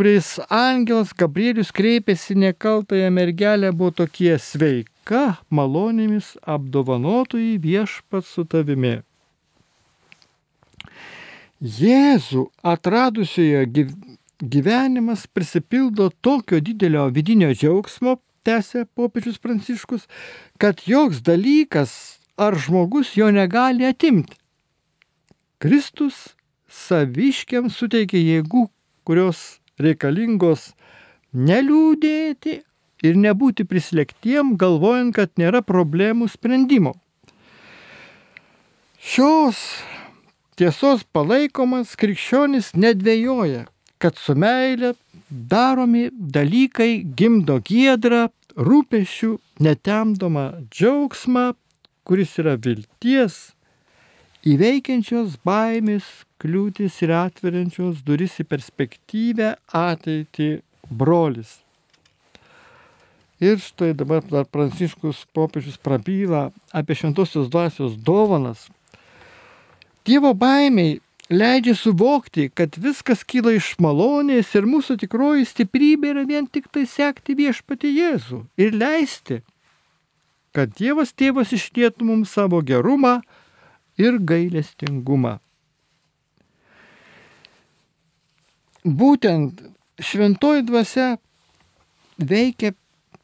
kuriais 0.00 0.38
angelas 0.48 1.10
Gabrielius 1.12 1.68
kreipėsi 1.76 2.32
nekaltąją 2.32 3.10
mergelę, 3.12 3.68
buvo 3.76 3.90
tokie 3.98 4.38
sveika, 4.40 5.34
malonėmis 5.52 6.30
apdovanotojai 6.54 7.58
viešpat 7.60 8.24
su 8.24 8.46
tavimi. 8.48 8.94
Jėzų 11.60 12.46
atradusioje 12.72 13.66
gyvenimas 14.40 15.26
prisipildo 15.28 16.08
tokio 16.24 16.62
didelio 16.64 17.04
vidinio 17.12 17.52
džiaugsmo, 17.52 18.16
tęsė 18.40 18.86
popiežius 18.96 19.36
Pranciškus, 19.36 20.08
kad 20.56 20.80
joks 20.88 21.20
dalykas 21.28 21.92
ar 22.40 22.56
žmogus 22.56 23.18
jo 23.20 23.28
negali 23.28 23.84
atimti. 23.84 24.32
Kristus 25.60 26.30
saviškiams 26.72 27.76
suteikia 27.76 28.24
jėgų, 28.24 28.70
kurios 29.04 29.59
reikalingos 29.80 30.70
neliūdėti 31.34 32.60
ir 33.06 33.16
nebūti 33.16 33.64
prislėgtiem, 33.68 34.56
galvojant, 34.60 35.14
kad 35.16 35.32
nėra 35.40 35.62
problemų 35.64 36.28
sprendimo. 36.32 36.94
Šios 39.00 39.60
tiesos 40.60 41.06
palaikomas 41.08 41.94
krikščionis 41.96 42.74
nedvėjoja, 42.76 43.64
kad 44.00 44.18
su 44.20 44.36
meile 44.36 44.92
daromi 45.30 46.10
dalykai 46.12 47.00
gimdo 47.16 47.60
giedrą, 47.64 48.28
rūpešių, 48.60 49.36
netemdomą 49.64 50.46
džiaugsmą, 50.68 51.52
kuris 52.04 52.34
yra 52.42 52.56
vilties, 52.60 53.54
įveikiančios 54.44 55.38
baimės, 55.46 56.04
kliūtis 56.40 56.96
ir 57.04 57.12
atveriančios 57.14 58.00
duris 58.06 58.38
į 58.40 58.46
perspektyvę 58.48 59.54
ateitį 59.76 60.50
brolis. 60.90 61.58
Ir 63.40 63.60
štai 63.60 63.94
dabar 63.96 64.24
dar 64.28 64.44
Pranciškus 64.44 65.22
popiežius 65.32 65.78
prabyla 65.80 66.50
apie 66.76 66.96
šventosios 66.96 67.48
dvasios 67.48 67.94
dovanas. 67.96 68.66
Dievo 70.04 70.34
baimiai 70.36 70.98
leidžia 71.30 71.74
suvokti, 71.74 72.50
kad 72.52 72.76
viskas 72.76 73.22
kyla 73.24 73.54
iš 73.56 73.74
malonės 73.80 74.50
ir 74.58 74.68
mūsų 74.68 74.98
tikroji 75.04 75.48
stiprybė 75.48 76.12
yra 76.14 76.26
vien 76.28 76.48
tik 76.50 76.68
tai 76.74 76.84
sekti 76.90 77.36
viešpati 77.38 77.92
Jėzų 77.96 78.42
ir 78.60 78.76
leisti, 78.76 79.40
kad 80.52 80.74
Dievas 80.76 81.14
tėvas 81.14 81.54
išlėtų 81.56 82.08
mums 82.08 82.34
savo 82.34 82.60
gerumą 82.60 83.20
ir 83.96 84.18
gailestingumą. 84.18 85.38
Būtent 88.84 89.60
šventoji 90.00 90.64
dvasia 90.64 91.18
veikia 92.16 92.72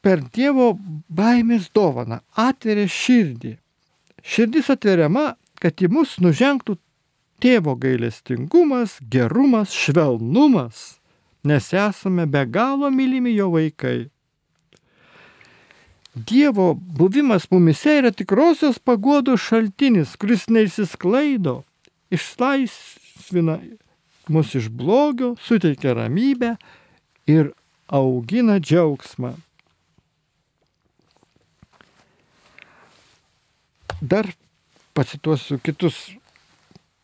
per 0.05 0.21
Dievo 0.33 0.75
baimės 1.09 1.71
dovaną, 1.75 2.21
atveria 2.37 2.87
širdį. 2.87 3.57
Širdis 4.27 4.69
atveriama, 4.71 5.35
kad 5.59 5.81
į 5.81 5.89
mus 5.91 6.19
nužengtų 6.21 6.77
tėvo 7.41 7.77
gailestingumas, 7.81 8.99
gerumas, 9.01 9.73
švelnumas, 9.73 10.99
nes 11.47 11.73
esame 11.73 12.27
be 12.27 12.45
galo 12.47 12.91
mylimi 12.91 13.33
jo 13.37 13.49
vaikai. 13.55 14.11
Dievo 16.17 16.75
buvimas 16.75 17.49
mumise 17.51 17.99
yra 18.01 18.13
tikrosios 18.13 18.79
paguodos 18.79 19.43
šaltinis, 19.49 20.15
kuris 20.17 20.47
neįsisklaido, 20.49 21.59
išlaisvina 22.13 23.59
mus 24.33 24.55
iš 24.59 24.69
blogio, 24.69 25.35
suteikia 25.41 25.95
ramybę 25.95 26.57
ir 27.31 27.53
augina 27.87 28.59
džiaugsmą. 28.61 29.35
Dar 34.01 34.29
pacituosiu 34.95 35.59
kitus 35.59 36.11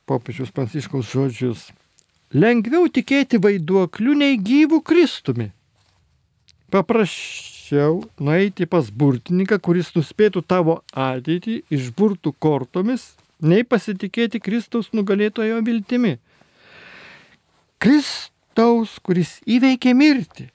popiežius 0.06 0.52
Pranciškaus 0.52 1.08
žodžius. 1.12 1.70
Lengviau 2.32 2.88
tikėti 2.88 3.40
vaiduokliu 3.40 4.14
nei 4.16 4.38
gyvų 4.40 4.80
Kristumi. 4.84 5.50
Paprasčiau 6.72 8.00
nueiti 8.20 8.64
pas 8.64 8.88
burtininką, 8.88 9.58
kuris 9.60 9.92
nuspėtų 9.96 10.40
tavo 10.48 10.78
ateitį 10.96 11.58
išburtų 11.76 12.32
kortomis, 12.40 13.10
nei 13.40 13.64
pasitikėti 13.64 14.40
Kristaus 14.40 14.88
nugalėtojo 14.96 15.60
viltimi. 15.66 16.16
Kristaus, 17.82 18.96
kuris 19.02 19.40
įveikė 19.50 19.94
mirtį. 19.98 20.48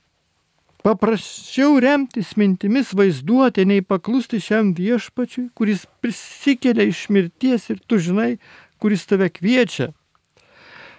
Paprasčiau 0.85 1.81
remtis 1.83 2.31
mintimis 2.39 2.93
vaizduoti, 2.95 3.65
nei 3.67 3.83
paklusti 3.83 4.39
šiam 4.39 4.71
viešpačiui, 4.77 5.49
kuris 5.57 5.83
prisikelia 5.99 6.87
iš 6.87 7.09
mirties 7.11 7.67
ir 7.73 7.81
tu 7.83 7.99
žinai, 7.99 8.37
kuris 8.79 9.03
tave 9.09 9.27
kviečia 9.33 9.91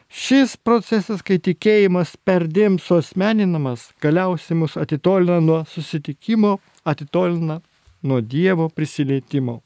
Šis 0.08 0.54
procesas, 0.56 1.20
kai 1.20 1.36
tikėjimas 1.36 2.14
perdėm 2.24 2.78
suosmeninamas, 2.80 3.90
galiausiai 4.00 4.56
mus 4.56 4.78
atitolina 4.80 5.36
nuo 5.44 5.58
susitikimo, 5.68 6.54
atitolina 6.84 7.58
nuo 8.02 8.20
Dievo 8.24 8.70
prisilietimo. 8.72 9.60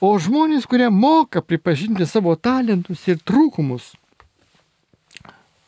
O 0.00 0.14
žmonės, 0.16 0.64
kurie 0.64 0.88
moka 0.88 1.42
pripažinti 1.44 2.08
savo 2.08 2.32
talentus 2.36 3.04
ir 3.12 3.20
trūkumus, 3.20 3.92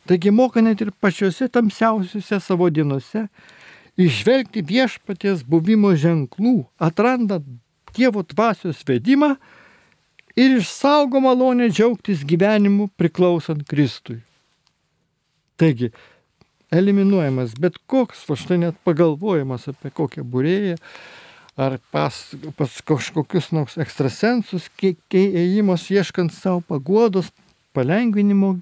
taigi 0.09 0.33
moka 0.33 0.61
net 0.65 0.81
ir 0.81 0.89
pačiose 0.97 1.47
tamsiausiuose 1.53 2.39
savo 2.41 2.69
dienose 2.73 3.27
išvelgti 3.99 4.63
viešpaties 4.65 5.43
buvimo 5.45 5.93
ženklų, 5.93 6.63
atranda 6.81 7.41
Dievo 7.89 8.21
dvasios 8.21 8.83
vedimą, 8.85 9.31
ir 10.37 10.59
išsaugo 10.59 11.19
malonę 11.23 11.69
džiaugtis 11.73 12.21
gyvenimu 12.25 12.87
priklausant 12.97 13.65
Kristui. 13.67 14.19
Taigi, 15.59 15.89
eliminuojamas 16.71 17.57
bet 17.59 17.79
koks, 17.89 18.21
va 18.29 18.37
štai 18.39 18.59
net 18.61 18.77
pagalvojimas 18.87 19.67
apie 19.71 19.91
kokią 19.91 20.23
būrėją 20.23 20.77
ar 21.59 21.75
pas, 21.91 22.15
pas 22.55 22.77
kažkokius 22.87 23.49
nors 23.51 23.75
ekstrasensus, 23.81 24.69
kiek 24.79 25.01
ėjimas 25.11 25.89
ieškant 25.91 26.31
savo 26.31 26.61
paguodos, 26.63 27.33
palengvinimo 27.75 28.55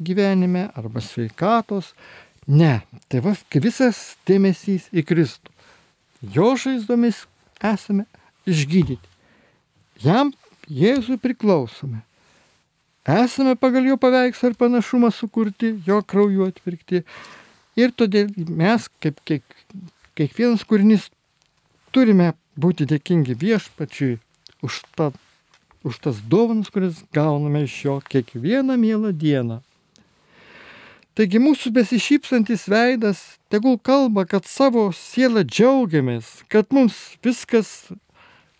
gyvenime 0.00 0.68
arba 0.78 1.00
sveikatos. 1.00 1.92
Ne, 2.48 2.80
tai 3.08 3.20
va, 3.24 3.34
visas 3.60 4.16
dėmesys 4.28 4.88
į 4.92 5.04
Kristų. 5.04 5.52
Jo 6.34 6.54
žaizdomis 6.58 7.26
esame 7.62 8.06
išgydyti. 8.48 9.04
Jam 10.02 10.32
Jėzui 10.68 11.16
priklausome. 11.20 12.02
Esame 13.08 13.54
pagal 13.56 13.86
jo 13.88 13.96
paveikslą 13.96 14.50
ir 14.50 14.56
panašumą 14.60 15.08
sukurti, 15.14 15.78
jo 15.86 16.02
krauju 16.04 16.48
atvirkti. 16.50 17.04
Ir 17.78 17.94
todėl 17.96 18.28
mes, 18.36 18.88
kaip 19.00 19.22
kiek, 19.24 19.44
kiekvienas 20.18 20.66
kūrinys, 20.68 21.06
turime 21.94 22.34
būti 22.58 22.84
dėkingi 22.90 23.36
viešpačiui 23.38 24.18
už, 24.66 24.82
ta, 24.98 25.08
už 25.88 26.02
tas 26.04 26.20
dovanas, 26.20 26.68
kurias 26.74 27.00
gauname 27.14 27.64
iš 27.64 27.78
jo 27.86 27.96
kiekvieną 28.12 28.76
mielą 28.76 29.14
dieną. 29.16 29.62
Taigi 31.18 31.40
mūsų 31.42 31.72
besišypsantis 31.74 32.68
veidas 32.70 33.20
tegul 33.50 33.74
kalba, 33.82 34.22
kad 34.22 34.44
savo 34.46 34.84
sielą 34.94 35.42
džiaugiamės, 35.42 36.44
kad 36.46 36.70
mums 36.70 36.94
viskas 37.26 37.88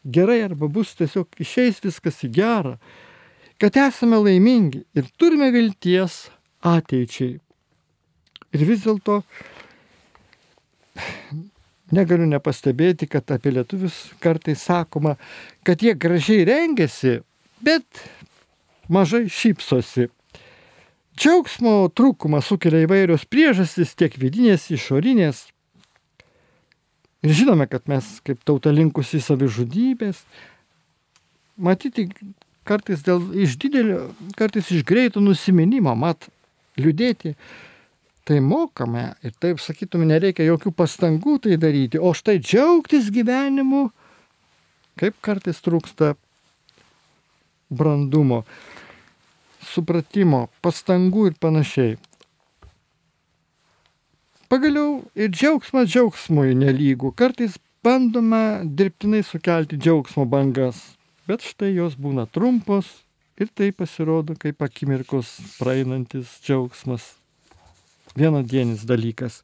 gerai 0.02 0.40
arba 0.42 0.66
bus 0.66 0.96
tiesiog 0.98 1.38
išeis 1.38 1.78
viskas 1.84 2.18
į 2.26 2.32
gerą, 2.34 2.72
kad 3.62 3.78
esame 3.78 4.18
laimingi 4.24 4.82
ir 4.98 5.06
turime 5.14 5.52
vilties 5.54 6.24
ateičiai. 6.66 7.38
Ir 8.50 8.66
vis 8.66 8.82
dėlto 8.88 9.20
negaliu 11.94 12.26
nepastebėti, 12.26 13.06
kad 13.06 13.30
apie 13.38 13.54
lietuvius 13.54 14.08
kartais 14.18 14.66
sakoma, 14.66 15.14
kad 15.62 15.78
jie 15.78 15.94
gražiai 15.94 16.42
rengiasi, 16.50 17.20
bet 17.62 18.06
mažai 18.90 19.28
šypsosi. 19.30 20.10
Džiaugsmo 21.18 21.88
trūkumą 21.98 22.38
sukelia 22.46 22.85
įvairios 22.87 23.24
priežastys, 23.26 23.96
tiek 23.98 24.14
vidinės, 24.22 24.68
išorinės. 24.70 25.48
Ir 27.26 27.33
žinome, 27.35 27.66
kad 27.66 27.88
mes 27.90 28.20
kaip 28.22 28.44
tauta 28.46 28.70
linkusi 28.70 29.18
į 29.18 29.24
savižudybės, 29.26 30.20
matyti 31.59 32.07
kartais 32.68 33.02
dėl 33.02 33.24
iš 33.35 33.57
didelio, 33.59 34.12
kartais 34.38 34.70
iš 34.70 34.85
greito 34.87 35.18
nusiminimo, 35.24 35.96
mat, 35.98 36.28
liūdėti, 36.78 37.35
tai 38.28 38.38
mokame 38.44 39.09
ir 39.24 39.35
taip 39.42 39.59
sakytume, 39.64 40.07
nereikia 40.07 40.46
jokių 40.46 40.70
pastangų 40.78 41.38
tai 41.48 41.59
daryti, 41.59 41.98
o 41.98 42.12
štai 42.14 42.38
džiaugtis 42.38 43.11
gyvenimu, 43.11 43.88
kaip 45.00 45.18
kartais 45.24 45.59
trūksta 45.64 46.14
brandumo, 47.68 48.44
supratimo, 49.68 50.46
pastangų 50.64 51.28
ir 51.31 51.38
panašiai. 51.40 51.96
Pagaliau 54.48 55.02
ir 55.12 55.28
džiaugsmas 55.28 55.90
džiaugsmui 55.92 56.54
nelygų. 56.57 57.12
Kartais 57.12 57.59
bandoma 57.85 58.62
dirbtinai 58.64 59.20
sukelti 59.26 59.76
džiaugsmo 59.76 60.24
bangas, 60.24 60.81
bet 61.28 61.44
štai 61.44 61.74
jos 61.74 61.98
būna 62.00 62.24
trumpos 62.33 62.88
ir 63.38 63.52
tai 63.54 63.70
pasirodo 63.76 64.35
kaip 64.40 64.64
akimirkos 64.64 65.35
praeinantis 65.61 66.38
džiaugsmas, 66.46 67.04
vienadienis 68.16 68.87
dalykas. 68.88 69.42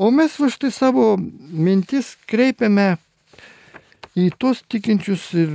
O 0.00 0.08
mes 0.14 0.38
va 0.40 0.48
štai 0.48 0.70
savo 0.72 1.16
mintis 1.18 2.14
kreipiame 2.30 2.94
į 4.18 4.30
tuos 4.38 4.62
tikinčius 4.70 5.28
ir 5.38 5.50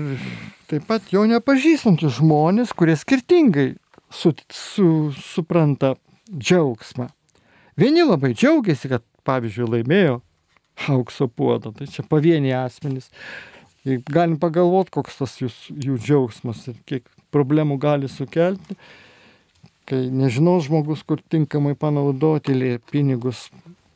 taip 0.69 0.85
pat 0.89 1.11
jo 1.13 1.25
nepažįstančius 1.29 2.19
žmonės, 2.19 2.73
kurie 2.77 2.95
skirtingai 2.99 3.73
su, 4.11 4.31
su, 4.51 5.11
supranta 5.19 5.95
džiaugsmą. 6.31 7.09
Vieni 7.75 8.05
labai 8.07 8.31
džiaugiasi, 8.33 8.91
kad 8.93 9.03
pavyzdžiui 9.27 9.67
laimėjo 9.73 10.21
aukso 10.91 11.27
puodą, 11.31 11.73
tai 11.75 11.87
čia 11.91 12.05
pavieniai 12.07 12.65
asmenys. 12.65 13.09
Galim 13.85 14.39
pagalvoti, 14.41 14.95
koks 14.95 15.19
tas 15.19 15.35
jūs, 15.37 15.57
jų 15.69 15.99
džiaugsmas 16.01 16.63
ir 16.71 16.79
kiek 16.89 17.09
problemų 17.35 17.77
gali 17.81 18.09
sukelti, 18.09 18.77
kai 19.85 20.07
nežinau 20.09 20.57
žmogus, 20.65 21.03
kur 21.05 21.21
tinkamai 21.29 21.75
panaudoti 21.77 22.55
pinigus 22.89 23.49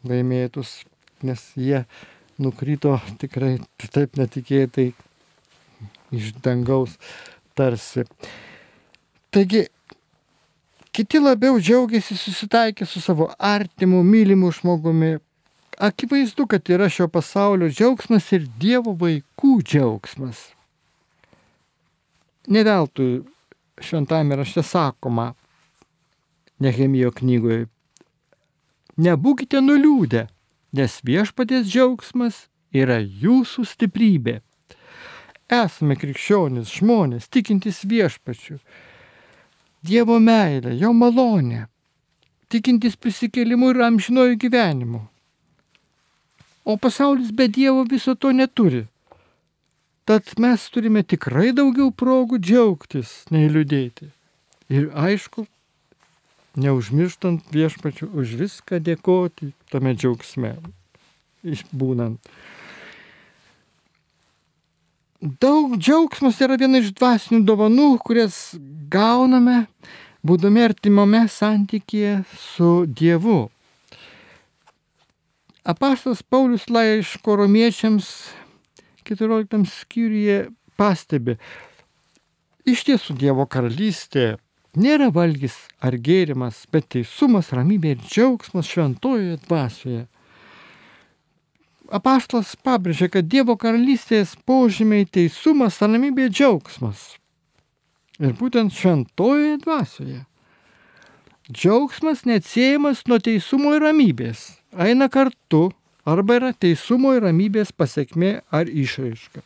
laimėtus, 0.06 0.84
nes 1.26 1.41
jie 1.58 1.86
nukrito 2.39 2.95
tikrai 3.21 3.58
taip 3.93 4.17
netikėtai 4.19 4.91
iš 6.15 6.32
dangaus 6.43 6.95
tarsi. 7.58 8.06
Taigi 9.30 9.67
Kiti 10.99 11.19
labiau 11.19 11.60
džiaugiasi 11.60 12.15
susitaikę 12.17 12.86
su 12.86 13.02
savo 13.02 13.30
artimu, 13.38 14.04
mylimu 14.04 14.52
žmogumi. 14.52 15.17
Akivaizdu, 15.78 16.47
kad 16.47 16.69
yra 16.69 16.89
šio 16.89 17.08
pasaulio 17.08 17.69
džiaugsmas 17.69 18.25
ir 18.36 18.47
Dievo 18.60 18.91
vaikų 18.99 19.52
džiaugsmas. 19.63 20.41
Neveltui 22.52 23.21
šventame 23.80 24.36
rašte 24.36 24.63
sakoma, 24.65 25.30
Nehemijo 26.60 27.13
knygoje, 27.15 27.69
nebūkite 28.99 29.62
nuliūdę, 29.63 30.25
nes 30.75 30.99
viešpatės 31.05 31.69
džiaugsmas 31.69 32.47
yra 32.75 32.99
jūsų 32.99 33.65
stiprybė. 33.65 34.39
Esame 35.49 35.97
krikščionis 35.97 36.69
žmonės, 36.77 37.29
tikintis 37.34 37.82
viešpačiu 37.89 38.60
Dievo 39.82 40.19
meilę, 40.19 40.73
jo 40.75 40.91
malonę, 40.93 41.63
tikintis 42.51 42.97
prisikėlimu 42.99 43.69
ir 43.71 43.77
amžinojų 43.86 44.36
gyvenimu. 44.43 44.99
O 46.67 46.75
pasaulis 46.77 47.32
be 47.32 47.47
Dievo 47.47 47.86
viso 47.88 48.13
to 48.15 48.34
neturi. 48.36 48.84
Tad 50.03 50.34
mes 50.38 50.65
turime 50.73 51.05
tikrai 51.05 51.53
daugiau 51.55 51.93
progų 51.95 52.41
džiaugtis, 52.43 53.13
nei 53.32 53.47
liūdėti. 53.47 54.10
Ir 54.69 54.89
aišku, 54.93 55.45
neužmirštant 56.57 57.51
viešpačių 57.53 58.09
už 58.17 58.33
viską 58.39 58.79
dėkoti 58.81 59.51
tame 59.69 59.93
džiaugsme, 59.93 60.55
išbūnant. 61.43 62.21
Daug 65.19 65.75
džiaugsmas 65.75 66.39
yra 66.39 66.55
viena 66.55 66.79
iš 66.79 66.93
dvasinių 66.95 67.43
dovanų, 67.43 67.89
kurias 68.07 68.55
gauname, 68.91 69.65
būdami 70.23 70.63
artimame 70.63 71.25
santykėje 71.27 72.21
su 72.39 72.69
Dievu. 72.88 73.49
Apaštas 75.67 76.23
Paulius 76.23 76.69
laiško 76.71 77.35
romiečiams 77.35 78.07
14 79.03 79.67
skyriuje 79.67 80.47
pastebi, 80.79 81.35
iš 82.63 82.85
tiesų 82.88 83.17
Dievo 83.19 83.43
karalystė 83.43 84.38
nėra 84.77 85.10
valgys 85.13 85.55
ar 85.82 85.97
gėrimas, 85.97 86.65
bet 86.71 86.91
teisumas, 86.93 87.53
ramybė 87.55 87.95
ir 87.95 88.05
džiaugsmas 88.05 88.69
šventojoje 88.69 89.39
dvasioje 89.47 90.08
apaštalas 91.91 92.53
pabrėžė, 92.63 93.10
kad 93.13 93.27
Dievo 93.29 93.55
karalystės 93.60 94.36
požymiai 94.47 95.08
teisumas, 95.10 95.79
ramybė, 95.82 96.29
džiaugsmas. 96.29 97.15
Ir 98.19 98.36
būtent 98.39 98.75
šventojoje 98.75 99.60
dvasioje. 99.63 100.23
Džiaugsmas 101.49 102.25
neatsiejamas 102.29 103.05
nuo 103.10 103.17
teisumo 103.23 103.73
ir 103.77 103.86
ramybės. 103.88 104.60
Eina 104.77 105.10
kartu 105.10 105.69
arba 106.05 106.38
yra 106.38 106.51
teisumo 106.53 107.15
ir 107.17 107.25
ramybės 107.25 107.71
pasiekmė 107.73 108.39
ar 108.53 108.69
išraiška. 108.69 109.41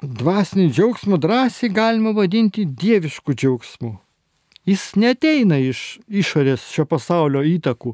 Dvasinį 0.00 0.70
džiaugsmą 0.72 1.18
drąsiai 1.20 1.68
galima 1.76 2.14
vadinti 2.16 2.64
dievišku 2.64 3.34
džiaugsmu. 3.36 3.98
Jis 4.64 4.94
neteina 4.96 5.58
iš 5.60 6.00
išorės 6.08 6.64
šio 6.72 6.86
pasaulio 6.88 7.42
įtakų, 7.44 7.92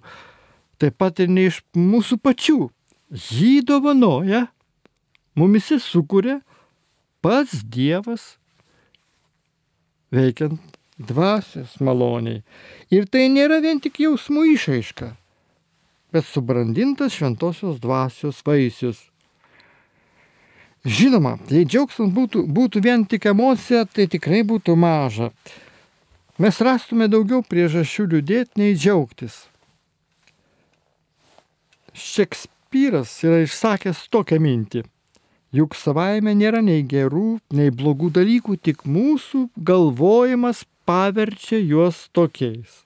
taip 0.78 0.94
pat 1.02 1.18
ir 1.24 1.32
ne 1.34 1.48
iš 1.50 1.64
mūsų 1.74 2.20
pačių. 2.22 2.68
Jį 3.10 3.64
dovanoja, 3.66 4.46
mumise 5.34 5.80
sukuria 5.82 6.40
pats 7.26 7.64
Dievas, 7.66 8.36
veikiant 10.14 10.62
dvasios 10.98 11.74
maloniai. 11.82 12.44
Ir 12.94 13.10
tai 13.10 13.26
nėra 13.34 13.58
vien 13.66 13.82
tik 13.82 13.98
jausmų 14.04 14.46
išaiška, 14.54 15.10
bet 16.14 16.30
subrandintas 16.30 17.18
šventosios 17.18 17.82
dvasios 17.82 18.46
vaisius. 18.46 19.08
Žinoma, 20.86 21.34
jei 21.50 21.66
džiaugsmas 21.66 22.12
būtų, 22.14 22.44
būtų 22.46 22.80
vien 22.84 23.02
tik 23.10 23.24
emocija, 23.26 23.82
tai 23.90 24.06
tikrai 24.06 24.44
būtų 24.46 24.76
maža. 24.78 25.32
Mes 26.38 26.60
rastume 26.62 27.08
daugiau 27.10 27.42
priežasčių 27.42 28.06
liūdėti 28.12 28.60
nei 28.60 28.76
džiaugtis. 28.78 29.40
Šekspyras 31.96 33.16
yra 33.26 33.40
išsakęs 33.42 34.04
tokią 34.14 34.38
mintį. 34.44 34.84
Juk 35.56 35.74
savaime 35.74 36.36
nėra 36.38 36.60
nei 36.62 36.84
gerų, 36.86 37.40
nei 37.50 37.72
blogų 37.74 38.12
dalykų, 38.20 38.58
tik 38.60 38.84
mūsų 38.86 39.46
galvojimas 39.56 40.62
paverčia 40.86 41.58
juos 41.58 42.06
tokiais. 42.14 42.84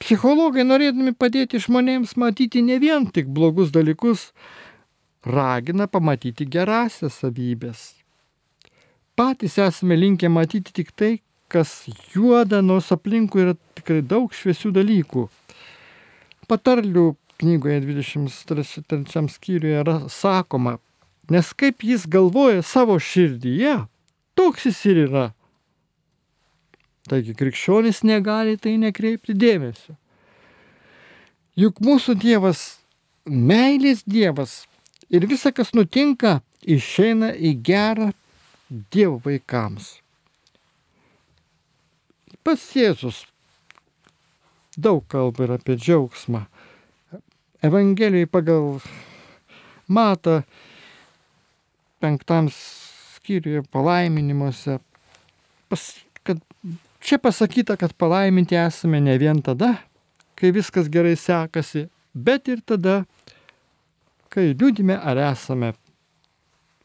Psichologai, 0.00 0.64
norėdami 0.64 1.12
padėti 1.12 1.60
žmonėms 1.60 2.16
matyti 2.16 2.64
ne 2.64 2.80
vien 2.80 3.06
tik 3.06 3.28
blogus 3.30 3.70
dalykus, 3.70 4.30
ragina 5.24 5.86
pamatyti 5.86 6.46
gerasias 6.48 7.20
savybės. 7.20 7.94
Patys 9.16 9.58
esame 9.60 9.98
linkę 9.98 10.30
matyti 10.32 10.72
tik 10.72 10.92
tai, 10.96 11.20
kas 11.50 11.84
juoda, 12.14 12.62
nors 12.62 12.92
aplinkui 12.94 13.42
yra 13.44 13.56
tikrai 13.76 14.00
daug 14.06 14.32
šviesių 14.32 14.70
dalykų. 14.78 15.26
Patarlių 16.48 17.10
knygoje 17.40 17.80
23 17.84 19.28
skyriuje 19.34 19.82
yra 19.82 19.96
sakoma, 20.08 20.78
nes 21.30 21.52
kaip 21.52 21.84
jis 21.84 22.06
galvoja 22.08 22.62
savo 22.62 22.98
širdyje, 22.98 23.76
toks 24.38 24.66
jis 24.70 24.80
ir 24.90 25.04
yra. 25.08 25.26
Taigi 27.10 27.34
krikščionis 27.34 28.04
negali 28.06 28.56
tai 28.60 28.76
nekreipti 28.78 29.34
dėmesio. 29.34 29.96
Juk 31.58 31.80
mūsų 31.82 32.14
Dievas, 32.20 32.60
meilės 33.26 34.04
Dievas 34.06 34.62
ir 35.10 35.26
visa, 35.26 35.52
kas 35.52 35.74
nutinka, 35.76 36.40
išeina 36.62 37.32
į 37.34 37.54
gerą 37.64 38.12
Dievo 38.70 39.18
vaikams. 39.24 39.96
Pats 42.46 42.68
Jėzus 42.78 43.24
daug 44.78 45.02
kalba 45.10 45.44
ir 45.44 45.56
apie 45.56 45.74
džiaugsmą. 45.76 46.44
Evangelijai 47.66 48.30
pagal 48.30 48.78
Mata 49.90 50.44
penktam 52.00 52.46
skyriuje 52.54 53.64
palaiminimuose, 53.74 54.78
pas, 55.68 55.82
kad 56.22 56.38
čia 57.02 57.18
pasakyta, 57.18 57.76
kad 57.76 57.92
palaiminti 57.98 58.56
esame 58.56 59.00
ne 59.02 59.18
vien 59.18 59.42
tada, 59.42 59.74
kai 60.38 60.52
viskas 60.54 60.88
gerai 60.88 61.16
sekasi, 61.18 61.88
bet 62.14 62.48
ir 62.48 62.62
tada, 62.62 63.02
kai 64.30 64.52
liūdime 64.52 64.96
ar 64.96 65.18
esame 65.30 65.72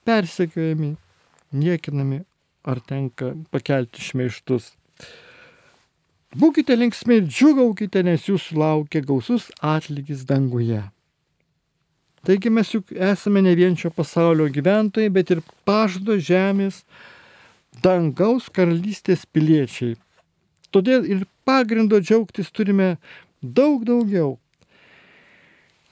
persekiojami, 0.05 0.95
niekinami 1.53 2.23
ar 2.65 2.81
tenka 2.81 3.34
pakelti 3.53 4.01
šmeištus. 4.01 4.73
Būkite 6.36 6.75
linksmi 6.75 7.21
ir 7.21 7.29
džiugaukite, 7.29 8.01
nes 8.03 8.25
jūsų 8.27 8.58
laukia 8.60 9.01
gausus 9.05 9.47
atlygis 9.63 10.25
danguje. 10.27 10.81
Taigi 12.25 12.49
mes 12.49 12.71
juk 12.73 12.89
esame 12.91 13.43
ne 13.45 13.53
vien 13.55 13.77
šio 13.77 13.91
pasaulio 13.93 14.49
gyventojai, 14.51 15.12
bet 15.13 15.31
ir 15.31 15.43
pažado 15.67 16.17
žemės 16.17 16.81
dangaus 17.86 18.49
karalystės 18.49 19.27
piliečiai. 19.29 19.93
Todėl 20.73 21.05
ir 21.05 21.21
pagrindo 21.47 22.01
džiaugtis 22.01 22.49
turime 22.51 22.95
daug 23.41 23.86
daugiau. 23.88 24.36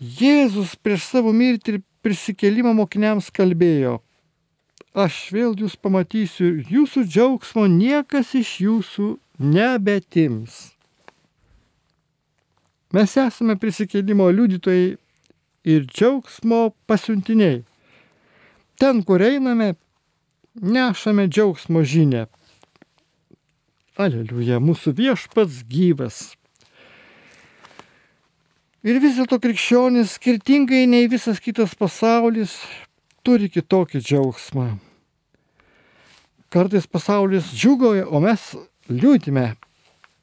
Jėzus 0.02 0.76
prieš 0.82 1.06
savo 1.12 1.34
mirtį 1.36 1.76
ir 1.76 1.82
prisikelimą 2.04 2.74
mokiniams 2.76 3.30
kalbėjo, 3.32 4.00
aš 4.94 5.20
vėl 5.36 5.54
jūs 5.60 5.76
pamatysiu 5.80 6.50
ir 6.50 6.72
jūsų 6.78 7.06
džiaugsmo 7.08 7.68
niekas 7.70 8.34
iš 8.36 8.56
jūsų 8.66 9.14
nebetims. 9.40 10.74
Mes 12.94 13.16
esame 13.18 13.56
prisikėlimo 13.58 14.28
liudytojai 14.30 14.98
ir 15.64 15.86
džiaugsmo 15.90 16.74
pasiuntiniai. 16.86 17.64
Ten, 18.78 19.02
kur 19.08 19.24
einame, 19.24 19.74
nešame 20.62 21.26
džiaugsmo 21.30 21.82
žinę. 21.82 22.28
Aleliuja, 23.98 24.60
mūsų 24.62 24.94
viešpats 24.98 25.64
gyvas. 25.70 26.34
Ir 28.84 28.98
vis 29.00 29.16
dėlto 29.16 29.38
krikščionis, 29.40 30.18
skirtingai 30.18 30.82
nei 30.92 31.08
visas 31.08 31.38
kitas 31.40 31.72
pasaulis, 31.80 32.58
turi 33.24 33.48
kitokį 33.48 34.02
džiaugsmą. 34.04 34.66
Kartais 36.52 36.84
pasaulis 36.92 37.48
džiugoja, 37.56 38.04
o 38.12 38.20
mes 38.20 38.42
liūdime, 38.92 39.54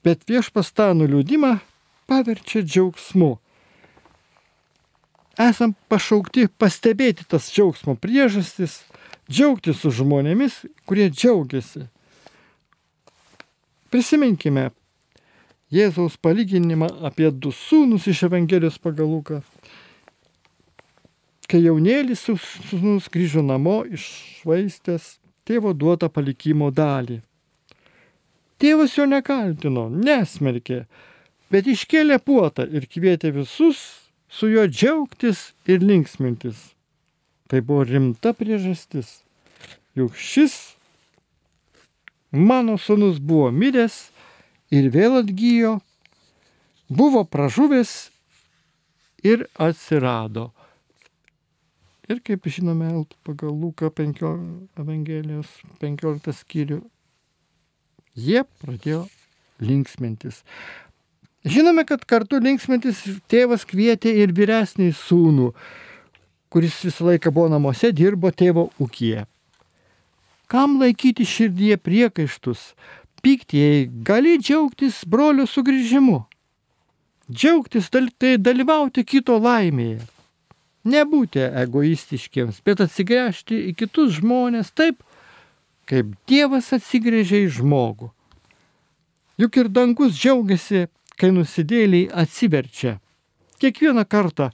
bet 0.05 0.29
viešpas 0.29 0.75
tą 0.77 0.91
nuliūdimą 0.99 1.55
paverčia 2.05 2.61
džiaugsmu. 2.61 3.39
Esam 5.41 5.73
pašaukti 5.89 6.51
pastebėti 6.61 7.25
tas 7.25 7.49
džiaugsmo 7.49 7.97
priežastis, 7.97 8.83
džiaugtis 9.25 9.81
su 9.81 9.95
žmonėmis, 10.03 10.67
kurie 10.85 11.09
džiaugiasi. 11.09 11.87
Prisiminkime 13.89 14.69
Jėzaus 15.71 16.17
palyginimą 16.19 16.89
apie 17.07 17.29
du 17.31 17.53
sūnus 17.55 18.09
iš 18.11 18.25
Evangelijos 18.27 18.79
pagal 18.83 19.07
Luką. 19.07 19.37
Kai 21.47 21.61
jaunėlis 21.63 22.25
sūnus 22.27 23.07
grįžo 23.11 23.43
namo 23.47 23.85
išvaistęs 23.87 25.21
tėvo 25.47 25.71
duotą 25.75 26.11
palikimo 26.11 26.73
dalį. 26.75 27.21
Tėvas 28.61 28.99
jo 28.99 29.07
nekaltino, 29.07 29.87
nesmerkė, 29.89 30.83
bet 31.55 31.71
iškėlė 31.71 32.19
puotą 32.19 32.67
ir 32.67 32.91
kvietė 32.91 33.31
visus 33.39 33.79
su 34.27 34.51
juo 34.51 34.67
džiaugtis 34.67 35.53
ir 35.71 35.87
linksmintis. 35.87 36.75
Tai 37.47 37.63
buvo 37.67 37.87
rimta 37.87 38.35
priežastis, 38.35 39.23
juk 39.95 40.19
šis 40.19 40.59
mano 42.31 42.77
sunus 42.79 43.19
buvo 43.19 43.49
miręs 43.55 44.11
ir 44.75 44.89
vėl 44.95 45.21
atgyjo, 45.21 45.79
buvo 46.89 47.25
pražuvęs 47.25 48.11
ir 49.27 49.47
atsirado. 49.59 50.51
Ir 52.11 52.19
kaip 52.27 52.49
žinome, 52.51 53.05
pagal 53.23 53.53
Luką 53.55 53.91
5 53.95 54.25
Evangelijos 54.81 55.61
15 55.79 56.35
skyrių 56.41 56.81
Jie 58.19 58.43
pradėjo 58.63 59.05
linksmintis. 59.63 60.43
Žinome, 61.47 61.87
kad 61.89 62.03
kartu 62.05 62.41
linksmintis 62.43 63.01
tėvas 63.31 63.63
kvietė 63.65 64.13
ir 64.25 64.35
vyresnį 64.37 64.91
sūnų, 64.97 65.53
kuris 66.53 66.81
visą 66.85 67.07
laiką 67.07 67.33
buvo 67.33 67.49
namuose, 67.53 67.93
dirbo 67.97 68.33
tėvo 68.35 68.69
ūkyje. 68.83 69.25
Kam 70.51 70.81
laikyti 70.83 71.25
širdyje 71.25 71.79
priekaištus, 71.79 72.73
pykti, 73.23 73.59
jei 73.59 73.89
gali 74.07 74.39
džiaugtis 74.41 75.03
brolio 75.07 75.47
sugrįžimu? 75.47 76.19
Džiaugtis 77.31 77.91
tai 77.93 78.37
dalyvauti 78.39 79.05
kito 79.07 79.39
laimėje. 79.39 80.01
Nebūti 80.91 81.43
egoistiškiams, 81.63 82.63
bet 82.65 82.81
atsigręžti 82.81 83.59
į 83.69 83.75
kitus 83.77 84.17
žmonės 84.17 84.73
taip, 84.73 85.03
kaip 85.85 86.15
Dievas 86.31 86.73
atsigrėžia 86.73 87.45
į 87.45 87.51
žmogų. 87.61 88.09
Juk 89.41 89.57
ir 89.61 89.69
dangus 89.73 90.17
džiaugiasi, 90.17 90.87
kai 91.21 91.31
nusidėliai 91.37 92.09
atsiverčia. 92.23 92.97
Kiekvieną 93.61 94.07
kartą, 94.09 94.49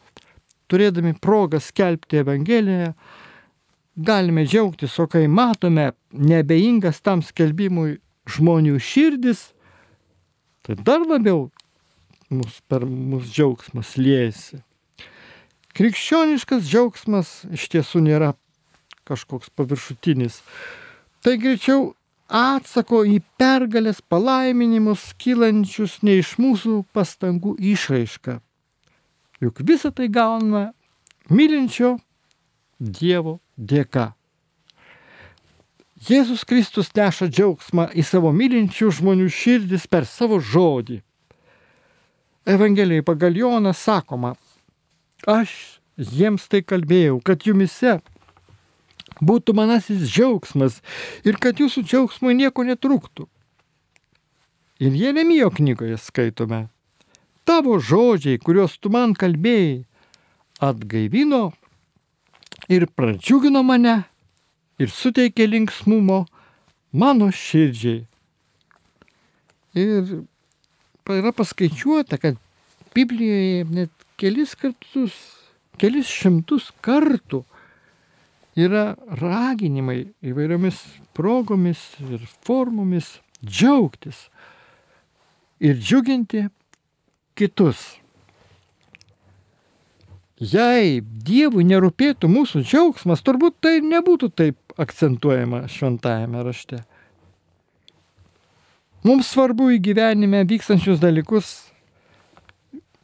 turėdami 0.67 1.15
progą 1.23 1.61
skelbti 1.63 2.21
Evangeliją, 2.23 2.91
galime 3.97 4.45
džiaugtis, 4.47 4.99
o 4.99 5.07
kai 5.07 5.27
matome 5.31 5.93
nebeingas 6.11 7.01
tam 7.01 7.23
skelbimui 7.23 7.97
žmonių 8.31 8.79
širdis, 8.83 9.51
tai 10.67 10.79
dar 10.79 11.05
labiau 11.07 11.51
mus, 12.31 12.63
per 12.67 12.87
mūsų 12.87 13.31
džiaugsmas 13.31 13.95
liejasi. 14.01 14.63
Krikščioniškas 15.77 16.67
džiaugsmas 16.67 17.37
iš 17.53 17.69
tiesų 17.75 18.03
nėra 18.07 18.33
kažkoks 19.07 19.53
paviršutinis 19.55 20.41
Tai 21.27 21.33
greičiau 21.43 21.89
atsako 22.31 23.01
į 23.11 23.17
pergalės 23.35 23.99
palaiminimus 23.99 25.09
kylančius 25.19 25.97
ne 26.07 26.21
iš 26.21 26.37
mūsų 26.39 26.85
pastangų 26.95 27.57
išraišką. 27.73 28.37
Juk 29.43 29.59
visą 29.67 29.91
tai 29.91 30.07
gauname 30.07 30.69
mylinčio 31.27 31.97
Dievo 32.79 33.41
dėka. 33.59 34.13
Jėzus 35.97 36.45
Kristus 36.45 36.91
neša 36.93 37.31
džiaugsmą 37.33 37.89
į 37.97 38.03
savo 38.05 38.29
mylinčių 38.37 38.91
žmonių 38.99 39.31
širdis 39.33 39.87
per 39.89 40.05
savo 40.05 40.37
žodį. 40.45 41.01
Evangelijai 42.47 43.03
pagal 43.03 43.39
Joną 43.41 43.73
sakoma, 43.73 44.35
aš 45.27 45.81
jiems 45.97 46.45
tai 46.53 46.61
kalbėjau, 46.61 47.17
kad 47.25 47.49
jumise 47.49 47.97
būtų 49.25 49.55
manasis 49.57 50.05
džiaugsmas 50.05 50.83
ir 51.25 51.41
kad 51.41 51.57
jūsų 51.65 51.83
džiaugsmui 51.89 52.37
nieko 52.37 52.67
netrūktų. 52.69 53.25
Ir 54.85 54.93
Jeremijo 54.93 55.49
knygoje 55.57 55.97
skaitome, 55.97 56.67
tavo 57.49 57.79
žodžiai, 57.81 58.37
kuriuos 58.37 58.77
tu 58.77 58.93
man 58.93 59.17
kalbėjai, 59.17 59.87
atgaivino 60.61 61.55
ir 62.69 62.85
pradžiugino 62.93 63.65
mane 63.65 64.03
ir 64.83 64.93
suteikė 64.93 65.47
linksmumo 65.49 66.25
mano 66.93 67.31
širdžiai. 67.33 68.05
Ir 69.77 70.13
yra 71.13 71.33
paskaičiuota, 71.37 72.19
kad 72.21 72.39
Biblijoje 72.97 73.67
net 73.77 74.07
kelis 74.17 74.55
kartus, 74.57 75.15
kelis 75.77 76.09
šimtus 76.09 76.71
kartų 76.85 77.43
yra 78.57 78.95
raginimai 79.21 80.07
įvairiomis 80.25 80.81
progomis 81.17 81.83
ir 82.01 82.25
formomis 82.47 83.19
džiaugtis 83.45 84.27
ir 85.61 85.77
džiuginti 85.77 86.47
kitus. 87.37 87.99
Jei 90.37 91.01
Dievui 91.01 91.65
nerūpėtų 91.65 92.29
mūsų 92.29 92.61
džiaugsmas, 92.61 93.23
turbūt 93.25 93.57
tai 93.65 93.79
nebūtų 93.81 94.29
taip 94.37 94.75
akcentuojama 94.77 95.65
šventajame 95.73 96.43
rašte. 96.45 96.83
Mums 99.07 99.31
svarbu 99.33 99.71
į 99.77 99.79
gyvenime 99.81 100.43
vykstančius 100.45 101.01
dalykus 101.01 101.71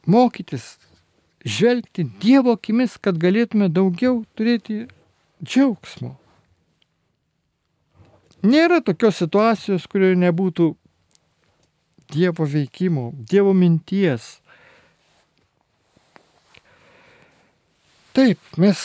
mokytis, 0.05 0.75
žvelgti 1.45 2.05
Dievo 2.21 2.53
akimis, 2.53 2.99
kad 3.01 3.17
galėtume 3.17 3.69
daugiau 3.71 4.21
turėti 4.37 4.83
džiaugsmo. 5.41 6.13
Nėra 8.43 8.81
tokios 8.83 9.21
situacijos, 9.23 9.87
kurioje 9.87 10.19
nebūtų 10.19 10.73
Dievo 12.13 12.45
veikimo, 12.45 13.09
Dievo 13.15 13.53
minties. 13.57 14.42
Taip, 18.13 18.37
mes 18.61 18.79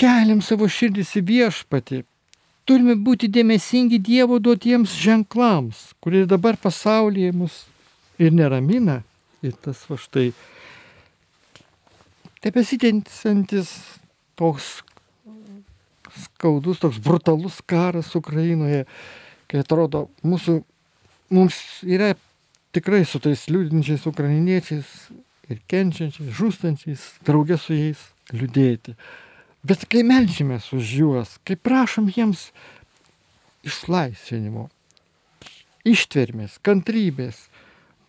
keliam 0.00 0.40
savo 0.40 0.68
širdis 0.72 1.12
į 1.20 1.22
viešpatį. 1.28 2.02
Turime 2.64 2.94
būti 2.96 3.28
dėmesingi 3.28 3.98
Dievo 4.00 4.38
duotiems 4.40 4.94
ženklams, 4.96 5.90
kurie 6.00 6.22
dabar 6.30 6.56
pasaulyje 6.56 7.32
mus 7.36 7.64
ir 8.22 8.32
neramina. 8.32 9.02
Ir 9.42 9.56
tas 9.58 9.82
va 9.90 9.98
štai 9.98 10.30
tebesitęsantis 12.42 13.74
toks 14.38 14.80
skaudus, 16.24 16.80
toks 16.82 17.00
brutalus 17.02 17.60
karas 17.66 18.14
Ukrainoje, 18.18 18.84
kai 19.50 19.60
atrodo, 19.62 20.06
mūsų, 20.26 20.60
mums 21.34 21.58
yra 21.84 22.12
tikrai 22.72 23.02
su 23.08 23.20
tais 23.22 23.44
liūdinčiais 23.52 24.06
ukrainiečiais 24.08 24.88
ir 25.54 25.62
kenčiančiais, 25.70 26.32
žūstančiais, 26.38 27.04
draugė 27.26 27.58
su 27.60 27.76
jais 27.76 28.02
liūdėti. 28.32 28.96
Bet 29.62 29.86
kai 29.90 30.02
melžiamės 30.06 30.72
už 30.74 30.94
juos, 30.98 31.36
kai 31.46 31.54
prašom 31.54 32.08
jiems 32.10 32.48
išlaisvinimo, 33.66 34.66
ištvermės, 35.86 36.58
kantrybės, 36.66 37.46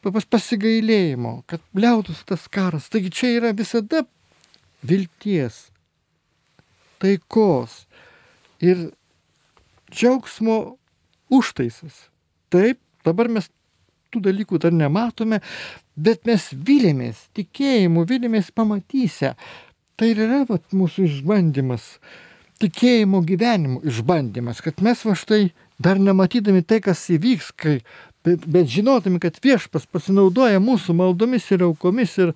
pasigailėjimo, 0.03 1.43
kad 1.47 1.61
liautus 1.77 2.23
tas 2.27 2.47
karas. 2.51 2.89
Taigi 2.91 3.13
čia 3.13 3.31
yra 3.37 3.53
visada 3.55 4.03
vilties, 4.83 5.69
taikos 6.99 7.83
ir 8.63 8.89
džiaugsmo 9.93 10.75
užtaisas. 11.33 12.07
Taip, 12.53 12.81
dabar 13.05 13.29
mes 13.31 13.49
tų 14.13 14.21
dalykų 14.29 14.61
dar 14.63 14.75
nematome, 14.75 15.41
bet 15.95 16.27
mes 16.29 16.49
vilėmės, 16.53 17.27
tikėjimu, 17.37 18.05
vilėmės 18.09 18.51
pamatysią. 18.55 19.33
Tai 19.99 20.09
ir 20.09 20.23
yra 20.25 20.43
vat, 20.49 20.65
mūsų 20.73 21.05
išbandymas, 21.09 21.97
tikėjimo 22.63 23.21
gyvenimo 23.27 23.83
išbandymas, 23.85 24.63
kad 24.65 24.81
mes 24.85 25.03
va 25.05 25.17
štai 25.17 25.43
dar 25.83 25.99
nematydami 26.01 26.63
tai, 26.65 26.79
kas 26.85 27.03
įvyks, 27.13 27.51
kai, 27.59 27.75
bet, 28.25 28.47
bet 28.49 28.69
žinodami, 28.73 29.21
kad 29.21 29.37
viešpas 29.43 29.85
pasinaudoja 29.91 30.61
mūsų 30.63 30.95
maldomis 30.97 31.49
ir 31.53 31.65
aukomis 31.67 32.17
ir 32.21 32.33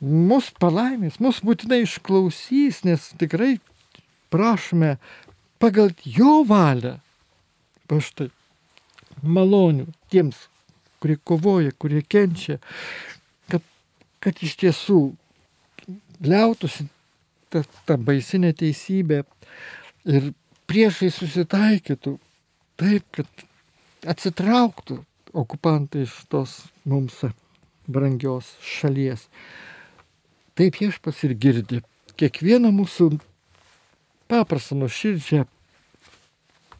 mus 0.00 0.52
palaimės, 0.60 1.20
mus 1.20 1.42
būtinai 1.44 1.82
išklausys, 1.84 2.84
nes 2.88 3.10
tikrai 3.20 3.56
prašome 4.32 4.96
pagal 5.62 5.92
jo 6.04 6.40
valią. 6.48 6.96
Va 7.86 8.00
štai 8.02 8.30
malonių 9.22 9.86
tiems, 10.12 10.46
kurie 11.02 11.16
kovoja, 11.24 11.72
kurie 11.78 12.02
kenčia, 12.02 12.58
kad, 13.50 13.64
kad 14.22 14.42
iš 14.42 14.56
tiesų 14.62 15.00
liautųsi 16.24 16.88
ta, 17.52 17.62
ta 17.86 17.96
baisinė 17.96 18.52
teisybė 18.56 19.22
ir 20.08 20.30
priešai 20.70 21.10
susitaikytų 21.14 22.16
taip, 22.80 23.04
kad 23.14 23.46
atsitrauktų 24.06 25.00
okupantai 25.36 26.06
iš 26.06 26.14
tos 26.32 26.58
mums 26.88 27.20
brangios 27.86 28.54
šalies. 28.64 29.26
Taip 30.56 30.78
viešpas 30.80 31.22
ir 31.26 31.36
girdi 31.36 31.82
kiekvieną 32.16 32.72
mūsų 32.72 33.10
paprastą 34.30 34.78
nuoširdžią 34.80 35.44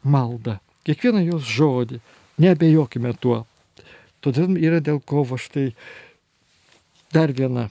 maldą, 0.07 0.57
kiekvieną 0.87 1.21
jos 1.27 1.45
žodį, 1.57 1.99
nebejokime 2.41 3.13
tuo. 3.21 3.43
Todėl 4.27 4.57
yra 4.59 4.81
dėl 4.83 4.97
ko 4.99 5.21
va 5.23 5.37
štai 5.39 5.69
dar 7.15 7.31
viena 7.31 7.69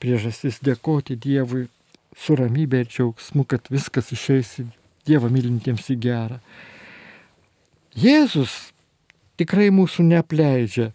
priežastis 0.00 0.62
dėkoti 0.64 1.18
Dievui 1.20 1.66
su 2.16 2.36
ramybė 2.38 2.86
ir 2.86 2.88
džiaugsmu, 2.88 3.44
kad 3.44 3.68
viskas 3.68 4.08
išeis 4.16 4.54
Dievą 5.04 5.28
mylintiems 5.28 5.90
į 5.92 5.96
gerą. 6.00 6.38
Jėzus 8.00 8.54
tikrai 9.36 9.68
mūsų 9.76 10.06
neapleidžia. 10.08 10.88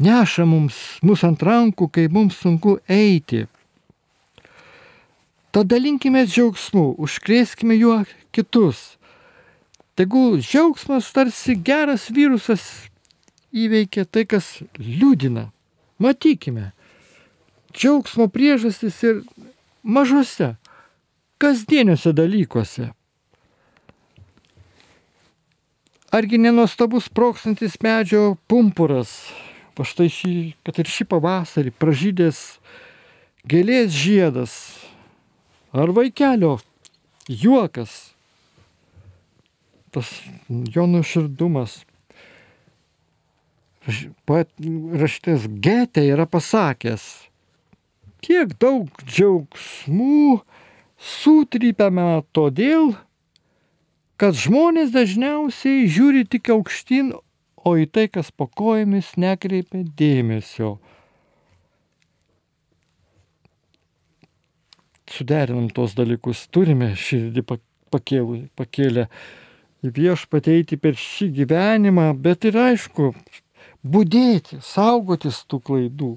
Neša 0.00 0.48
mums, 0.48 0.80
mūsų 1.04 1.28
ant 1.28 1.44
rankų, 1.44 1.90
kai 1.92 2.06
mums 2.08 2.40
sunku 2.40 2.78
eiti. 2.88 3.44
Tad 5.52 5.68
dalinkime 5.68 6.24
džiaugsmu, 6.24 6.94
užkrėskime 7.04 7.76
juo 7.76 8.00
kitus. 8.32 8.94
Tegul 9.92 10.40
džiaugsmas 10.40 11.12
tarsi 11.12 11.60
geras 11.60 12.08
virusas 12.08 12.64
įveikia 13.54 14.04
tai, 14.04 14.26
kas 14.26 14.58
liūdina. 14.78 15.48
Matykime, 16.02 16.72
džiaugsmo 17.74 18.26
priežastis 18.34 18.98
ir 19.06 19.22
mažose, 19.82 20.54
kasdieniuose 21.38 22.12
dalykuose. 22.16 22.90
Argi 26.14 26.38
nenuostabus 26.38 27.08
prokstantis 27.10 27.78
medžio 27.82 28.36
pumpuras, 28.50 29.10
va 29.74 29.86
štai 29.86 30.06
šį, 30.10 30.34
kad 30.66 30.78
ir 30.78 30.90
šį 30.90 31.08
pavasarį 31.10 31.72
pražydęs 31.74 32.42
gėlės 33.50 33.90
žiedas, 33.94 34.52
ar 35.74 35.90
vaikelio 35.94 36.58
juokas, 37.26 38.14
tas 39.90 40.10
jo 40.46 40.86
nuoširdumas. 40.90 41.82
Raštas 43.84 45.44
Getė 45.60 46.06
yra 46.14 46.24
pasakęs, 46.24 47.02
kiek 48.24 48.54
daug 48.56 48.88
džiaugsmų 49.04 50.40
sutrypiame 50.96 52.22
todėl, 52.32 52.94
kad 54.16 54.38
žmonės 54.40 54.94
dažniausiai 54.94 55.84
žiūri 55.90 56.24
tik 56.32 56.48
aukštyn, 56.54 57.12
o 57.64 57.76
į 57.80 57.86
tai, 57.92 58.08
kas 58.12 58.32
po 58.32 58.46
kojomis 58.48 59.14
nekreipia 59.20 59.84
dėmesio. 59.98 60.78
Suderinam 65.12 65.68
tos 65.72 65.92
dalykus, 65.96 66.46
turime 66.48 66.94
širdį 66.96 67.44
pakėlę 67.92 69.08
į 69.84 69.92
viešpateiti 69.96 70.80
per 70.80 70.96
šį 70.96 71.28
gyvenimą, 71.42 72.10
bet 72.16 72.48
ir 72.48 72.56
aišku, 72.58 73.12
būdėti, 73.84 74.60
saugotis 74.64 75.42
tų 75.48 75.60
klaidų, 75.68 76.12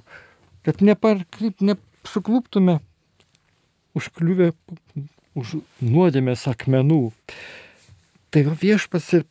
kad 0.66 0.82
neparkryp, 0.82 1.60
nesukluptume 1.62 2.80
užkliuvę 3.98 4.54
už 5.38 5.60
nuodėmės 5.84 6.48
akmenų. 6.50 7.12
Tai 8.32 8.44
viešpas 8.62 9.12
ir 9.20 9.28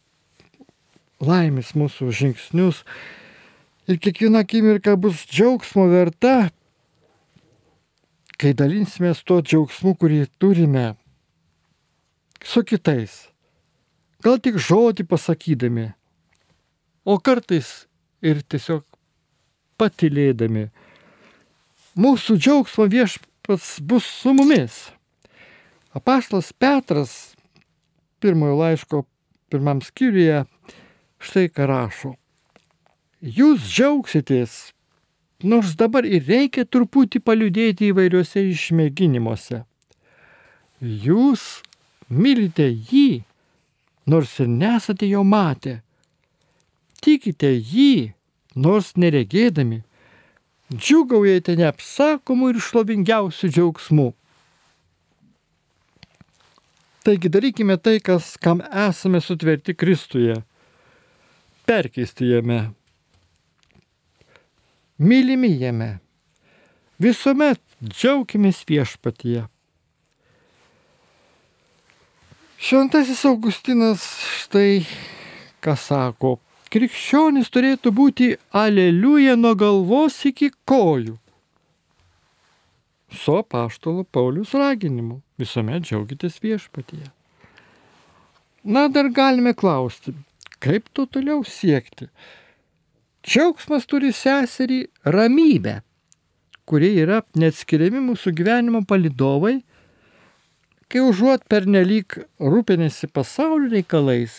laimės 1.22 1.72
mūsų 1.77 2.11
žingsnius. 2.12 2.83
Ir 3.87 4.01
kiekviena 4.03 4.42
akimirka 4.44 4.96
bus 4.99 5.22
džiaugsmo 5.31 5.87
verta, 5.92 6.51
kai 8.37 8.53
dalinsimės 8.57 9.22
tuo 9.25 9.40
džiaugsmu, 9.40 9.94
kurį 9.96 10.25
turime 10.42 10.94
su 12.44 12.64
kitais. 12.66 13.27
Gal 14.25 14.40
tik 14.42 14.59
žodį 14.59 15.07
pasakydami, 15.07 15.92
o 17.07 17.16
kartais 17.22 17.86
ir 18.26 18.42
tiesiog 18.42 18.84
patilėdami. 19.80 20.68
Mūsų 21.96 22.36
džiaugsmo 22.36 22.88
viešpats 22.92 23.76
bus 23.80 24.04
su 24.04 24.34
mumis. 24.36 24.86
Apaštas 25.96 26.52
Petras 26.52 27.12
pirmojo 28.20 28.58
laiško 28.60 29.04
pirmam 29.48 29.80
skyriuje 29.80 30.44
štai 31.22 31.48
ką 31.48 31.68
rašo. 31.70 32.12
Jūs 33.22 33.64
džiaugsitės, 33.64 34.56
nors 35.42 35.72
dabar 35.80 36.04
ir 36.04 36.26
reikia 36.28 36.66
truputį 36.68 37.22
paliudėti 37.24 37.88
įvairiuose 37.90 38.44
išmėginimuose. 38.50 39.62
Jūs 40.80 41.46
mylite 42.12 42.68
jį, 42.68 43.24
nors 44.06 44.36
ir 44.44 44.52
nesate 44.52 45.08
jo 45.08 45.24
matę. 45.24 45.80
Tikite 47.00 47.54
jį, 47.56 48.12
nors 48.56 48.94
neregėdami, 48.96 49.82
džiugaujate 50.72 51.54
neapsakomų 51.60 52.54
ir 52.54 52.62
šlovingiausių 52.64 53.50
džiaugsmų. 53.52 54.08
Taigi 57.06 57.30
darykime 57.30 57.76
tai, 57.78 58.00
kas, 58.02 58.32
kam 58.42 58.64
esame 58.66 59.20
sutverti 59.22 59.76
Kristuje. 59.78 60.40
Perkeisti 61.66 62.32
jame. 62.32 62.72
Mylimi 64.98 65.52
jame. 65.61 65.90
Visuomet 66.98 67.61
džiaugimės 67.84 68.64
viešpatyje. 68.66 69.44
Šventasis 72.57 73.20
Augustinas 73.28 74.02
štai 74.40 74.80
ką 75.62 75.76
sako. 75.76 76.38
Krikščionis 76.77 77.49
turėtų 77.49 77.91
būti 77.97 78.27
aleliuja 78.53 79.33
nuo 79.41 79.55
galvos 79.57 80.18
iki 80.29 80.51
kojų. 80.68 81.14
Su 83.16 83.37
apaštalo 83.39 84.05
Paulius 84.12 84.53
raginimu 84.53 85.22
visuomet 85.41 85.87
džiaugitės 85.87 86.37
viešpatyje. 86.43 87.09
Na, 88.66 88.91
dar 88.93 89.09
galime 89.09 89.55
klausti, 89.57 90.12
kaip 90.61 90.91
to 90.93 91.07
toliau 91.09 91.41
siekti. 91.49 92.11
Džiaugsmas 93.24 93.89
turi 93.89 94.12
seserį 94.12 94.83
ramybę, 95.16 95.79
kurie 96.68 96.93
yra 97.07 97.22
neatskiriami 97.41 98.05
mūsų 98.11 98.35
gyvenimo 98.37 98.85
palidovai 98.85 99.62
kai 100.93 101.03
užuot 101.03 101.47
pernelyg 101.51 102.20
rūpinėsi 102.39 103.09
pasaulio 103.11 103.72
reikalais, 103.72 104.35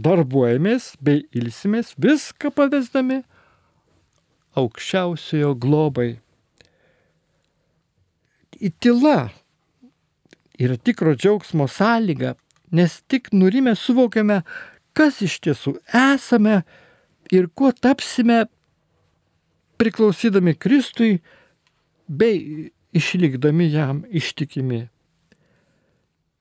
darbuojamės 0.00 0.94
bei 1.00 1.24
ilsimės 1.36 1.94
viską 2.00 2.50
pavesdami 2.54 3.22
aukščiausiojo 4.58 5.54
globai. 5.58 6.14
Į 8.54 8.70
tyla 8.82 9.30
yra 10.58 10.78
tikro 10.78 11.14
džiaugsmo 11.18 11.66
sąlyga, 11.70 12.34
nes 12.74 13.00
tik 13.10 13.32
nurimę 13.34 13.74
suvokiame, 13.78 14.42
kas 14.94 15.20
iš 15.26 15.40
tiesų 15.46 15.76
esame 15.90 16.62
ir 17.34 17.48
kuo 17.50 17.72
tapsime 17.74 18.44
priklausydami 19.78 20.54
Kristui 20.54 21.18
bei 22.06 22.70
išlikdami 22.94 23.70
jam 23.72 24.04
ištikimi. 24.10 24.84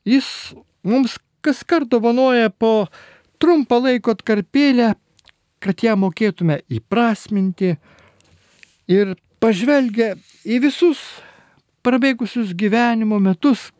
Jis 0.05 0.53
mums 0.83 1.17
kas 1.43 1.63
kart 1.67 1.89
dovanoja 1.91 2.49
po 2.49 2.87
trumpą 3.43 3.81
laiko 3.83 4.13
atkarpėlę, 4.15 4.93
kad 5.63 5.83
ją 5.83 5.97
mokėtume 5.99 6.61
įprasminti 6.71 7.73
ir 8.91 9.15
pažvelgę 9.43 10.13
į 10.47 10.59
visus 10.63 11.01
prabėgusius 11.83 12.53
gyvenimo 12.55 13.19
metus, 13.19 13.71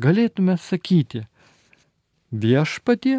galėtume 0.00 0.56
sakyti, 0.56 1.26
viešpatie 2.32 3.18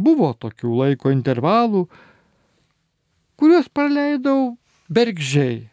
buvo 0.00 0.32
tokių 0.40 0.72
laiko 0.78 1.12
intervalų, 1.12 1.84
kuriuos 3.36 3.68
praleidau 3.68 4.54
bergžiai, 4.88 5.66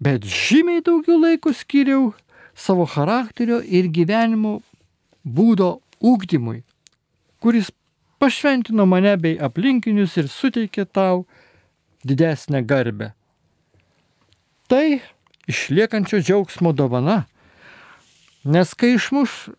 bet 0.00 0.24
žymiai 0.24 0.80
daugiau 0.80 1.20
laiko 1.20 1.52
skiriau 1.52 2.14
savo 2.56 2.88
charakterio 2.88 3.60
ir 3.60 3.92
gyvenimo 3.92 4.60
būdo 5.22 5.74
ūkdymui, 6.00 6.62
kuris 7.42 7.68
pašventino 8.22 8.86
mane 8.86 9.16
bei 9.18 9.34
aplinkinius 9.42 10.12
ir 10.20 10.28
suteikė 10.30 10.84
tau 10.86 11.24
didesnę 12.06 12.60
garbę. 12.62 13.08
Tai 14.70 15.00
išliekančio 15.50 16.20
džiaugsmo 16.22 16.70
dovana, 16.70 17.24
nes 18.46 18.74
kai 18.78 18.92
išmuš 18.94 19.50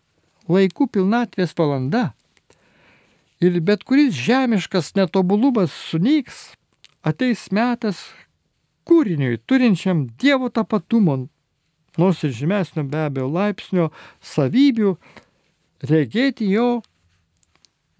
laikų 0.48 0.88
pilnatvės 0.96 1.52
valanda 1.60 2.06
ir 3.44 3.60
bet 3.60 3.84
kuris 3.84 4.16
žemiškas 4.16 4.94
netobulumas 4.96 5.76
sunyks, 5.90 6.54
ateis 7.04 7.50
metas 7.52 8.00
kūriniui 8.88 9.42
turinčiam 9.44 10.06
Dievo 10.20 10.48
tapatumo, 10.48 11.26
nors 12.00 12.24
ir 12.24 12.32
žemesnio 12.32 12.88
be 12.88 13.04
abejo 13.10 13.28
laipsnio 13.28 13.90
savybių, 14.32 14.96
regėti 15.84 16.48
jo 16.56 16.80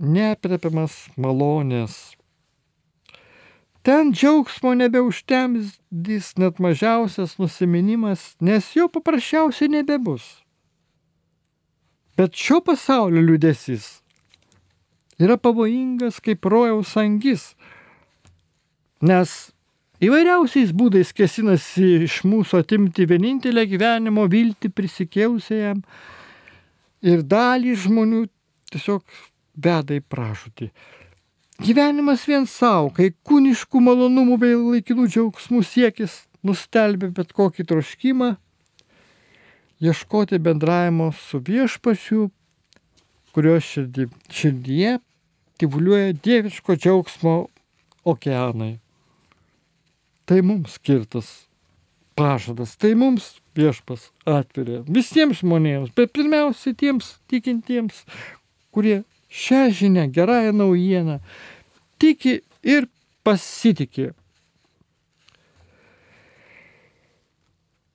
neapriepiamas 0.04 0.96
malonės. 1.16 2.14
Ten 3.84 4.14
džiaugsmo 4.16 4.72
nebeužtemdys 4.80 6.30
net 6.40 6.60
mažiausias 6.62 7.36
nusiminimas, 7.36 8.32
nes 8.40 8.70
jo 8.76 8.88
paprasčiausiai 8.88 9.68
nebebus. 9.68 10.24
Bet 12.16 12.32
šio 12.38 12.62
pasaulio 12.64 13.20
liūdėsis 13.26 13.88
yra 15.20 15.36
pavojingas 15.36 16.20
kaip 16.24 16.48
rojaus 16.48 16.94
angis, 16.96 17.50
nes 19.04 19.34
įvairiausiais 20.00 20.72
būdais 20.72 21.12
kesinasi 21.12 22.06
iš 22.06 22.22
mūsų 22.24 22.62
atimti 22.64 23.04
vienintelę 23.10 23.66
gyvenimo 23.68 24.24
viltį 24.30 24.72
prisikėlusiajam 24.72 25.84
ir 27.04 27.22
dalį 27.28 27.76
žmonių 27.84 28.24
tiesiog 28.72 29.04
veda 29.56 29.96
į 29.96 30.02
pražūtį. 30.10 30.70
Gyvenimas 31.62 32.24
vien 32.26 32.48
savo, 32.50 32.90
kai 32.90 33.12
kūniškų 33.26 33.82
malonumų 33.86 34.38
bei 34.42 34.56
laikinų 34.58 35.06
džiaugsmų 35.06 35.62
siekis 35.62 36.24
nustelbė 36.44 37.12
bet 37.14 37.30
kokį 37.36 37.66
troškimą, 37.70 38.34
ieškoti 39.84 40.40
bendravimo 40.42 41.12
su 41.14 41.38
viešpačiu, 41.46 42.28
kurio 43.34 43.56
širdį, 43.62 44.08
širdyje 44.30 44.98
tyvuliuoja 45.58 46.12
dieviško 46.24 46.76
džiaugsmo 46.76 47.34
okeanai. 48.04 48.78
Tai 50.24 50.40
mums 50.42 50.78
skirtas 50.78 51.30
pažadas, 52.18 52.76
tai 52.76 52.94
mums 52.98 53.34
viešpas 53.58 54.08
atveria 54.26 54.82
visiems 54.88 55.42
žmonėms, 55.42 55.92
bet 55.96 56.14
pirmiausia 56.16 56.74
tiems 56.78 57.16
tikintiems, 57.30 58.04
kurie 58.74 59.02
šią 59.34 59.70
žinę, 59.70 60.08
gerąją 60.14 60.52
naujieną 60.52 61.18
tiki 61.98 62.40
ir 62.62 62.86
pasitikė. 63.26 64.12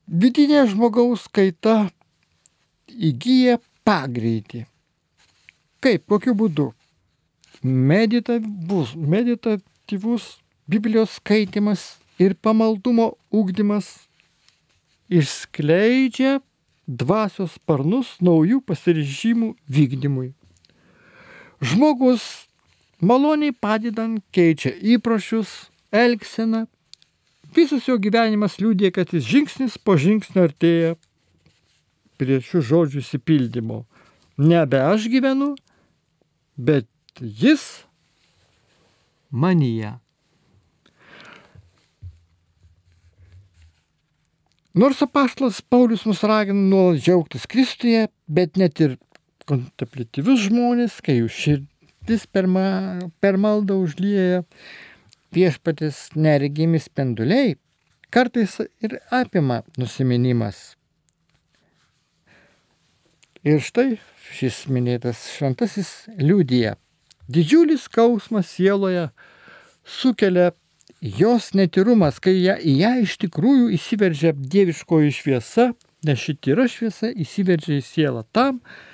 Vidinė 0.09 0.65
žmogaus 0.71 1.27
kaita 1.29 1.91
įgyja 2.89 3.59
pagreitį. 3.85 4.65
Kaip, 5.79 6.05
kokiu 6.09 6.33
būdu? 6.35 6.71
Meditatyvus, 7.63 8.95
meditatyvus 8.97 10.39
Biblijos 10.69 11.15
skaitimas 11.17 11.83
ir 12.21 12.35
pamaldumo 12.35 13.13
ūkdymas 13.33 13.87
išskleidžia 15.09 16.39
dvasios 16.85 17.55
sparnus 17.57 18.15
naujų 18.21 18.59
pasiryžimų 18.65 19.53
vykdymui. 19.69 20.33
Žmogus 21.59 22.23
maloniai 23.03 23.51
padedant 23.51 24.23
keičia 24.35 24.71
įpročius, 24.95 25.69
elgseną. 25.91 26.65
Visas 27.55 27.87
jo 27.89 27.97
gyvenimas 27.97 28.59
liūdė, 28.61 28.91
kad 28.95 29.11
jis 29.13 29.25
žingsnis 29.25 29.77
po 29.81 29.97
žingsnio 29.99 30.45
artėja 30.47 30.95
prie 32.19 32.39
šių 32.43 32.61
žodžių 32.69 33.01
įsipildymo. 33.01 33.83
Nebe 34.39 34.79
aš 34.83 35.07
gyvenu, 35.11 35.55
bet 36.55 36.87
jis 37.19 37.65
manyje. 39.31 39.97
Nors 44.79 45.01
apaštalas 45.01 45.59
Paulius 45.65 46.05
mus 46.05 46.21
ragina 46.23 46.61
nuolat 46.69 47.01
džiaugtis 47.01 47.47
Kristuje, 47.49 48.05
bet 48.27 48.55
net 48.55 48.79
ir 48.79 48.99
kontemplatyvius 49.49 50.45
žmonės, 50.47 50.99
kai 51.05 51.19
jų 51.19 51.29
širdis 51.33 52.27
per, 52.31 52.47
ma, 52.49 52.65
per 53.21 53.39
maldą 53.41 53.79
užlieja 53.83 54.43
viešpatės 55.35 56.09
neregimi 56.17 56.81
spinduliai, 56.81 57.55
kartais 58.13 58.57
ir 58.81 58.99
apima 59.13 59.61
nusiminimas. 59.77 60.73
Ir 63.47 63.61
štai 63.63 63.99
šis 64.35 64.65
minėtas 64.67 65.21
šventasis 65.37 66.09
liūdija. 66.19 66.75
Didžiulis 67.29 67.85
skausmas 67.87 68.49
sieloje 68.51 69.07
sukelia 69.85 70.49
jos 71.01 71.53
netirumas, 71.55 72.19
kai 72.19 72.35
ją, 72.35 72.57
į 72.59 72.73
ją 72.81 72.91
iš 73.05 73.15
tikrųjų 73.23 73.69
įsiveržia 73.77 74.33
dieviškoji 74.35 75.13
šviesa, 75.15 75.69
nes 76.05 76.19
ši 76.19 76.35
tyra 76.43 76.67
šviesa 76.71 77.13
įsiveržia 77.13 77.79
į 77.79 77.85
sielą 77.85 78.25
tam, 78.35 78.59
kad 78.59 78.88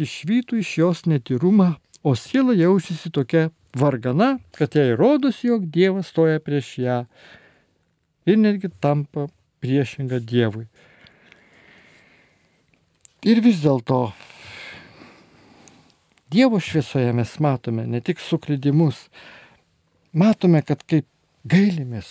išvytų 0.00 0.60
iš 0.62 0.70
jos 0.78 1.04
netirumą, 1.10 1.74
o 2.04 2.14
siela 2.16 2.54
jaučiasi 2.56 3.10
tokia 3.10 3.48
vargana, 3.76 4.38
kad 4.56 4.76
jai 4.76 4.94
rodosi, 4.96 5.48
jog 5.48 5.66
Dievas 5.72 6.12
stoja 6.12 6.40
prieš 6.40 6.78
ją 6.78 6.98
ir 8.26 8.38
netgi 8.40 8.70
tampa 8.80 9.26
priešinga 9.64 10.20
Dievui. 10.20 10.66
Ir 13.24 13.40
vis 13.40 13.62
dėlto 13.64 14.12
Dievo 16.34 16.58
šviesoje 16.60 17.12
mes 17.14 17.38
matome 17.40 17.86
ne 17.86 18.00
tik 18.04 18.20
suklydimus, 18.20 19.06
matome, 20.12 20.62
kad 20.66 20.82
kaip 20.82 21.06
gailimės, 21.46 22.08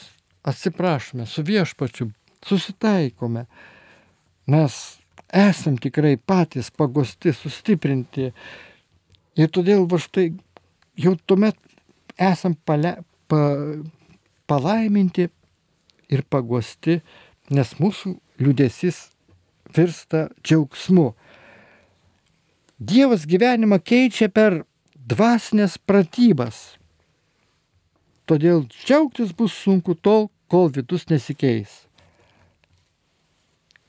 atsiprašome, 0.48 1.26
su 1.28 1.44
viešpačiu 1.44 2.08
susitaikome. 2.46 3.46
Mes 4.48 4.78
esam 5.34 5.78
tikrai 5.82 6.16
patys 6.18 6.70
pagosti, 6.70 7.34
sustiprinti. 7.34 8.30
Ir 9.34 9.50
todėl 9.50 9.88
va 9.90 9.98
štai 9.98 10.30
jau 11.00 11.16
tuomet 11.26 11.58
esam 12.22 12.54
pale, 12.66 13.00
pa, 13.28 13.42
palaiminti 14.46 15.28
ir 16.14 16.22
pagosti, 16.30 17.00
nes 17.50 17.74
mūsų 17.82 18.14
liūdėsis 18.44 19.00
virsta 19.74 20.28
džiaugsmu. 20.44 21.14
Dievas 22.78 23.26
gyvenimą 23.30 23.80
keičia 23.82 24.30
per 24.30 24.62
dvasinės 24.94 25.80
pratybas. 25.82 26.76
Todėl 28.30 28.68
džiaugtis 28.70 29.34
bus 29.36 29.56
sunku 29.56 29.96
tol, 29.96 30.30
kol 30.48 30.70
vidus 30.72 31.08
nesikeis. 31.10 31.84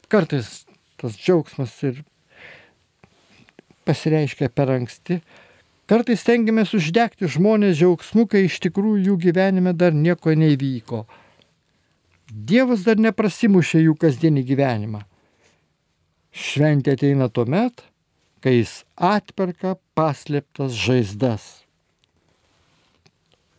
Kartais 0.08 0.63
tas 1.04 1.20
džiaugsmas 1.20 1.76
ir 1.84 2.02
pasireiškia 3.84 4.48
per 4.48 4.72
anksti, 4.72 5.20
Kartais 5.84 6.22
stengiamės 6.24 6.70
uždegti 6.72 7.28
žmonės 7.28 7.76
džiaugsmu, 7.76 8.24
kai 8.24 8.46
iš 8.46 8.56
tikrųjų 8.64 9.02
jų 9.10 9.16
gyvenime 9.26 9.74
dar 9.76 9.92
nieko 9.92 10.32
nevyko. 10.32 11.02
Dievas 12.32 12.86
dar 12.86 12.96
neprasimušė 12.96 13.82
jų 13.82 13.96
kasdienį 14.00 14.44
gyvenimą. 14.48 15.02
Šventė 16.32 16.94
ateina 16.96 17.28
tuo 17.28 17.44
met, 17.44 17.84
kai 18.40 18.56
jis 18.62 18.78
atperka 18.96 19.74
paslėptas 19.92 20.72
žaizdas. 20.72 21.44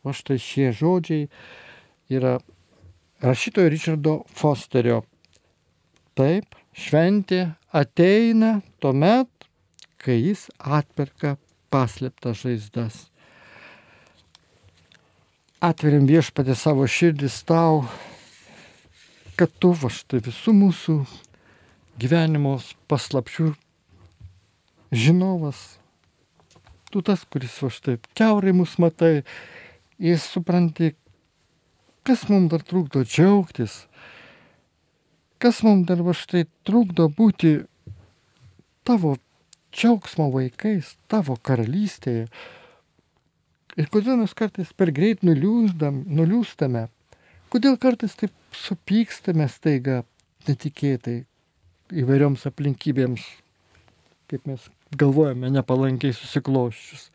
O 0.01 0.09
štai 0.09 0.39
šie 0.41 0.71
žodžiai 0.73 1.29
yra 2.09 2.39
rašytojo 3.21 3.69
Richardo 3.69 4.15
Fosterio. 4.33 5.03
Taip, 6.17 6.57
šventė 6.75 7.55
ateina 7.71 8.59
tuo 8.83 8.91
met, 8.93 9.29
kai 9.97 10.19
jis 10.19 10.47
atperka 10.59 11.35
paslėptas 11.73 12.43
žaizdas. 12.43 12.97
Atveriam 15.63 16.05
viešpatį 16.05 16.55
savo 16.59 16.85
širdis 16.85 17.39
tau, 17.47 17.85
kad 19.39 19.51
tu 19.59 19.71
va 19.75 19.89
štai 19.91 20.21
visų 20.23 20.53
mūsų 20.55 20.97
gyvenimo 21.99 22.57
paslapčių 22.91 23.53
žinovas, 24.95 25.63
tu 26.91 27.01
tas, 27.01 27.23
kuris 27.27 27.55
va 27.63 27.71
štai 27.73 27.97
keurai 28.15 28.53
mus 28.55 28.75
matai, 28.79 29.23
jis 29.99 30.27
supranti, 30.27 30.93
kas 32.05 32.27
mums 32.29 32.51
dar 32.51 32.63
trukdo 32.63 33.03
džiaugtis, 33.07 33.85
kas 35.45 35.61
mums 35.61 35.85
dar 35.85 35.99
va 36.01 36.13
štai 36.17 36.47
trukdo 36.65 37.05
būti 37.05 37.59
tavo 38.81 39.11
džiaugsmo 39.69 40.31
vaikais, 40.33 40.95
tavo 41.05 41.35
karalystėje. 41.37 42.23
Ir 43.77 43.91
kodėl 43.93 44.17
mes 44.23 44.33
kartais 44.33 44.71
per 44.73 44.89
greit 44.95 45.21
nuliūstame, 45.21 46.87
kodėl 47.53 47.77
kartais 47.77 48.17
taip 48.17 48.33
supykstame 48.57 49.45
staiga 49.51 50.01
netikėtai 50.49 51.19
įvairioms 51.93 52.49
aplinkybėms, 52.49 53.29
kaip 54.33 54.49
mes 54.49 54.65
galvojame, 54.97 55.53
nepalankiai 55.53 56.17
susikloščius. 56.17 57.11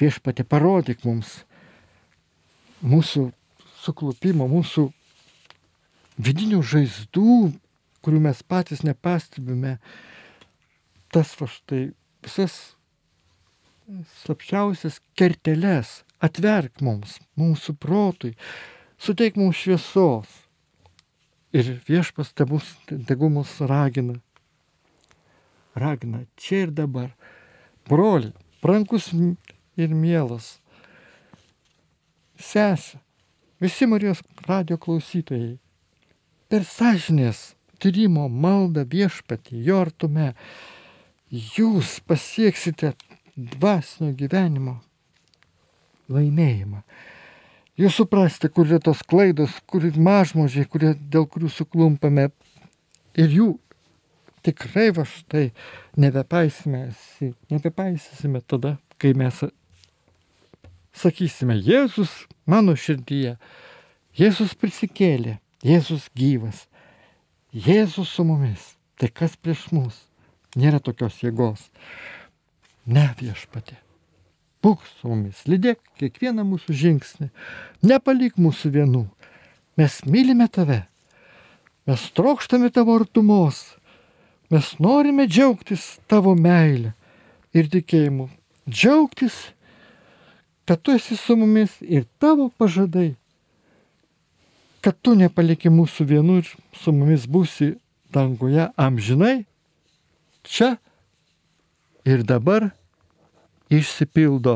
Viešpatė 0.00 0.48
parodyk 0.48 1.04
mums 1.04 1.42
mūsų 2.80 3.28
suklupimo, 3.84 4.48
mūsų 4.48 4.94
vidinių 6.18 6.60
žaizdų, 6.66 7.52
kurių 8.02 8.20
mes 8.26 8.42
patys 8.42 8.82
nepastebime, 8.86 9.78
tas 11.14 11.32
va 11.38 11.48
štai 11.50 11.82
visas 12.24 12.58
slapčiausias 14.22 14.98
kerteles 15.18 16.02
atverk 16.22 16.82
mums, 16.84 17.18
mūsų 17.38 17.74
protui, 17.80 18.34
suteik 19.00 19.38
mums 19.38 19.62
šviesos. 19.62 20.28
Ir 21.56 21.78
viešpas 21.88 22.34
tegu 22.36 23.30
mus 23.32 23.54
ragina. 23.64 24.18
Ragina 25.78 26.26
čia 26.36 26.66
ir 26.66 26.74
dabar. 26.76 27.14
Broli, 27.88 28.34
brankus 28.60 29.08
ir 29.78 29.94
mielas. 29.94 30.58
Sesė, 32.36 33.00
visi 33.62 33.88
Marijos 33.88 34.20
radio 34.44 34.76
klausytojai. 34.76 35.56
Per 36.48 36.64
sąžinės 36.64 37.52
tyrimo 37.82 38.24
maldą 38.28 38.86
viešpatį, 38.88 39.60
jo 39.66 39.82
artume 39.84 40.32
jūs 41.28 41.98
pasieksite 42.08 42.94
dvasinio 43.36 44.14
gyvenimo 44.16 44.78
laimėjimą. 46.08 46.82
Jūs 47.78 47.98
suprasite, 48.00 48.48
kur 48.50 48.66
yra 48.66 48.80
tos 48.82 49.04
klaidos, 49.06 49.60
kur 49.70 49.84
yra 49.86 50.00
mažmožiai, 50.02 50.66
kurie, 50.66 50.94
dėl 50.98 51.28
kurių 51.30 51.50
suklumpame. 51.52 52.30
Ir 53.18 53.34
jų 53.34 53.48
tikrai 54.46 54.88
va 54.96 55.04
štai 55.06 55.50
nebepaisime, 56.00 56.88
nebepaisysime 57.52 58.42
tada, 58.48 58.78
kai 58.98 59.12
mes 59.14 59.44
sakysime, 60.96 61.54
Jėzus 61.62 62.24
mano 62.48 62.74
širdyje, 62.74 63.36
Jėzus 64.18 64.56
prisikėlė, 64.58 65.36
Jėzus 65.64 66.06
gyvas, 66.14 66.66
Jėzus 67.52 68.10
su 68.12 68.24
mumis. 68.24 68.74
Tai 68.98 69.08
kas 69.14 69.36
prieš 69.38 69.68
mus? 69.72 69.96
Nėra 70.58 70.80
tokios 70.82 71.20
jėgos. 71.22 71.68
Ne 72.86 73.06
viešpatė. 73.18 73.78
Būk 74.62 74.82
su 74.98 75.08
mumis, 75.08 75.44
lydėk 75.46 75.78
kiekvieną 76.00 76.42
mūsų 76.44 76.74
žingsnį. 76.74 77.28
Nepalik 77.86 78.36
mūsų 78.42 78.72
vienų. 78.74 79.04
Mes 79.78 80.00
mylime 80.04 80.48
tave. 80.50 80.82
Mes 81.86 82.08
trokštame 82.10 82.72
tavo 82.74 82.96
artumos. 82.98 83.78
Mes 84.50 84.74
norime 84.82 85.28
džiaugtis 85.28 86.00
tavo 86.10 86.34
meilę 86.34 86.92
ir 87.54 87.70
tikėjimu. 87.70 88.28
Džiaugtis, 88.68 89.36
kad 90.68 90.82
tu 90.82 90.96
esi 90.96 91.16
su 91.16 91.36
mumis 91.38 91.78
ir 91.80 92.08
tavo 92.18 92.50
pažadai. 92.58 93.14
Kad 94.88 94.96
tu 95.04 95.12
nepaliki 95.20 95.68
mūsų 95.68 96.04
vienų 96.08 96.34
ir 96.40 96.46
su 96.80 96.92
mumis 96.96 97.26
būsi 97.28 97.74
danguje 98.08 98.70
amžinai 98.80 99.42
čia 100.48 100.68
ir 102.08 102.22
dabar 102.24 102.70
išsipildo. 103.68 104.54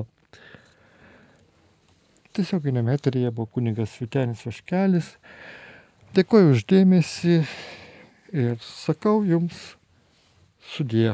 Tiesioginėme 2.33 2.97
eteryje 2.97 3.35
buvo 3.37 3.51
kunigas 3.59 3.99
Vitenis 4.01 4.47
Vaškelis. 4.49 5.11
Dėkuoju 6.17 6.55
uždėmesi 6.55 7.43
ir 8.33 8.57
sakau 8.65 9.19
jums 9.29 9.61
sudie. 10.73 11.11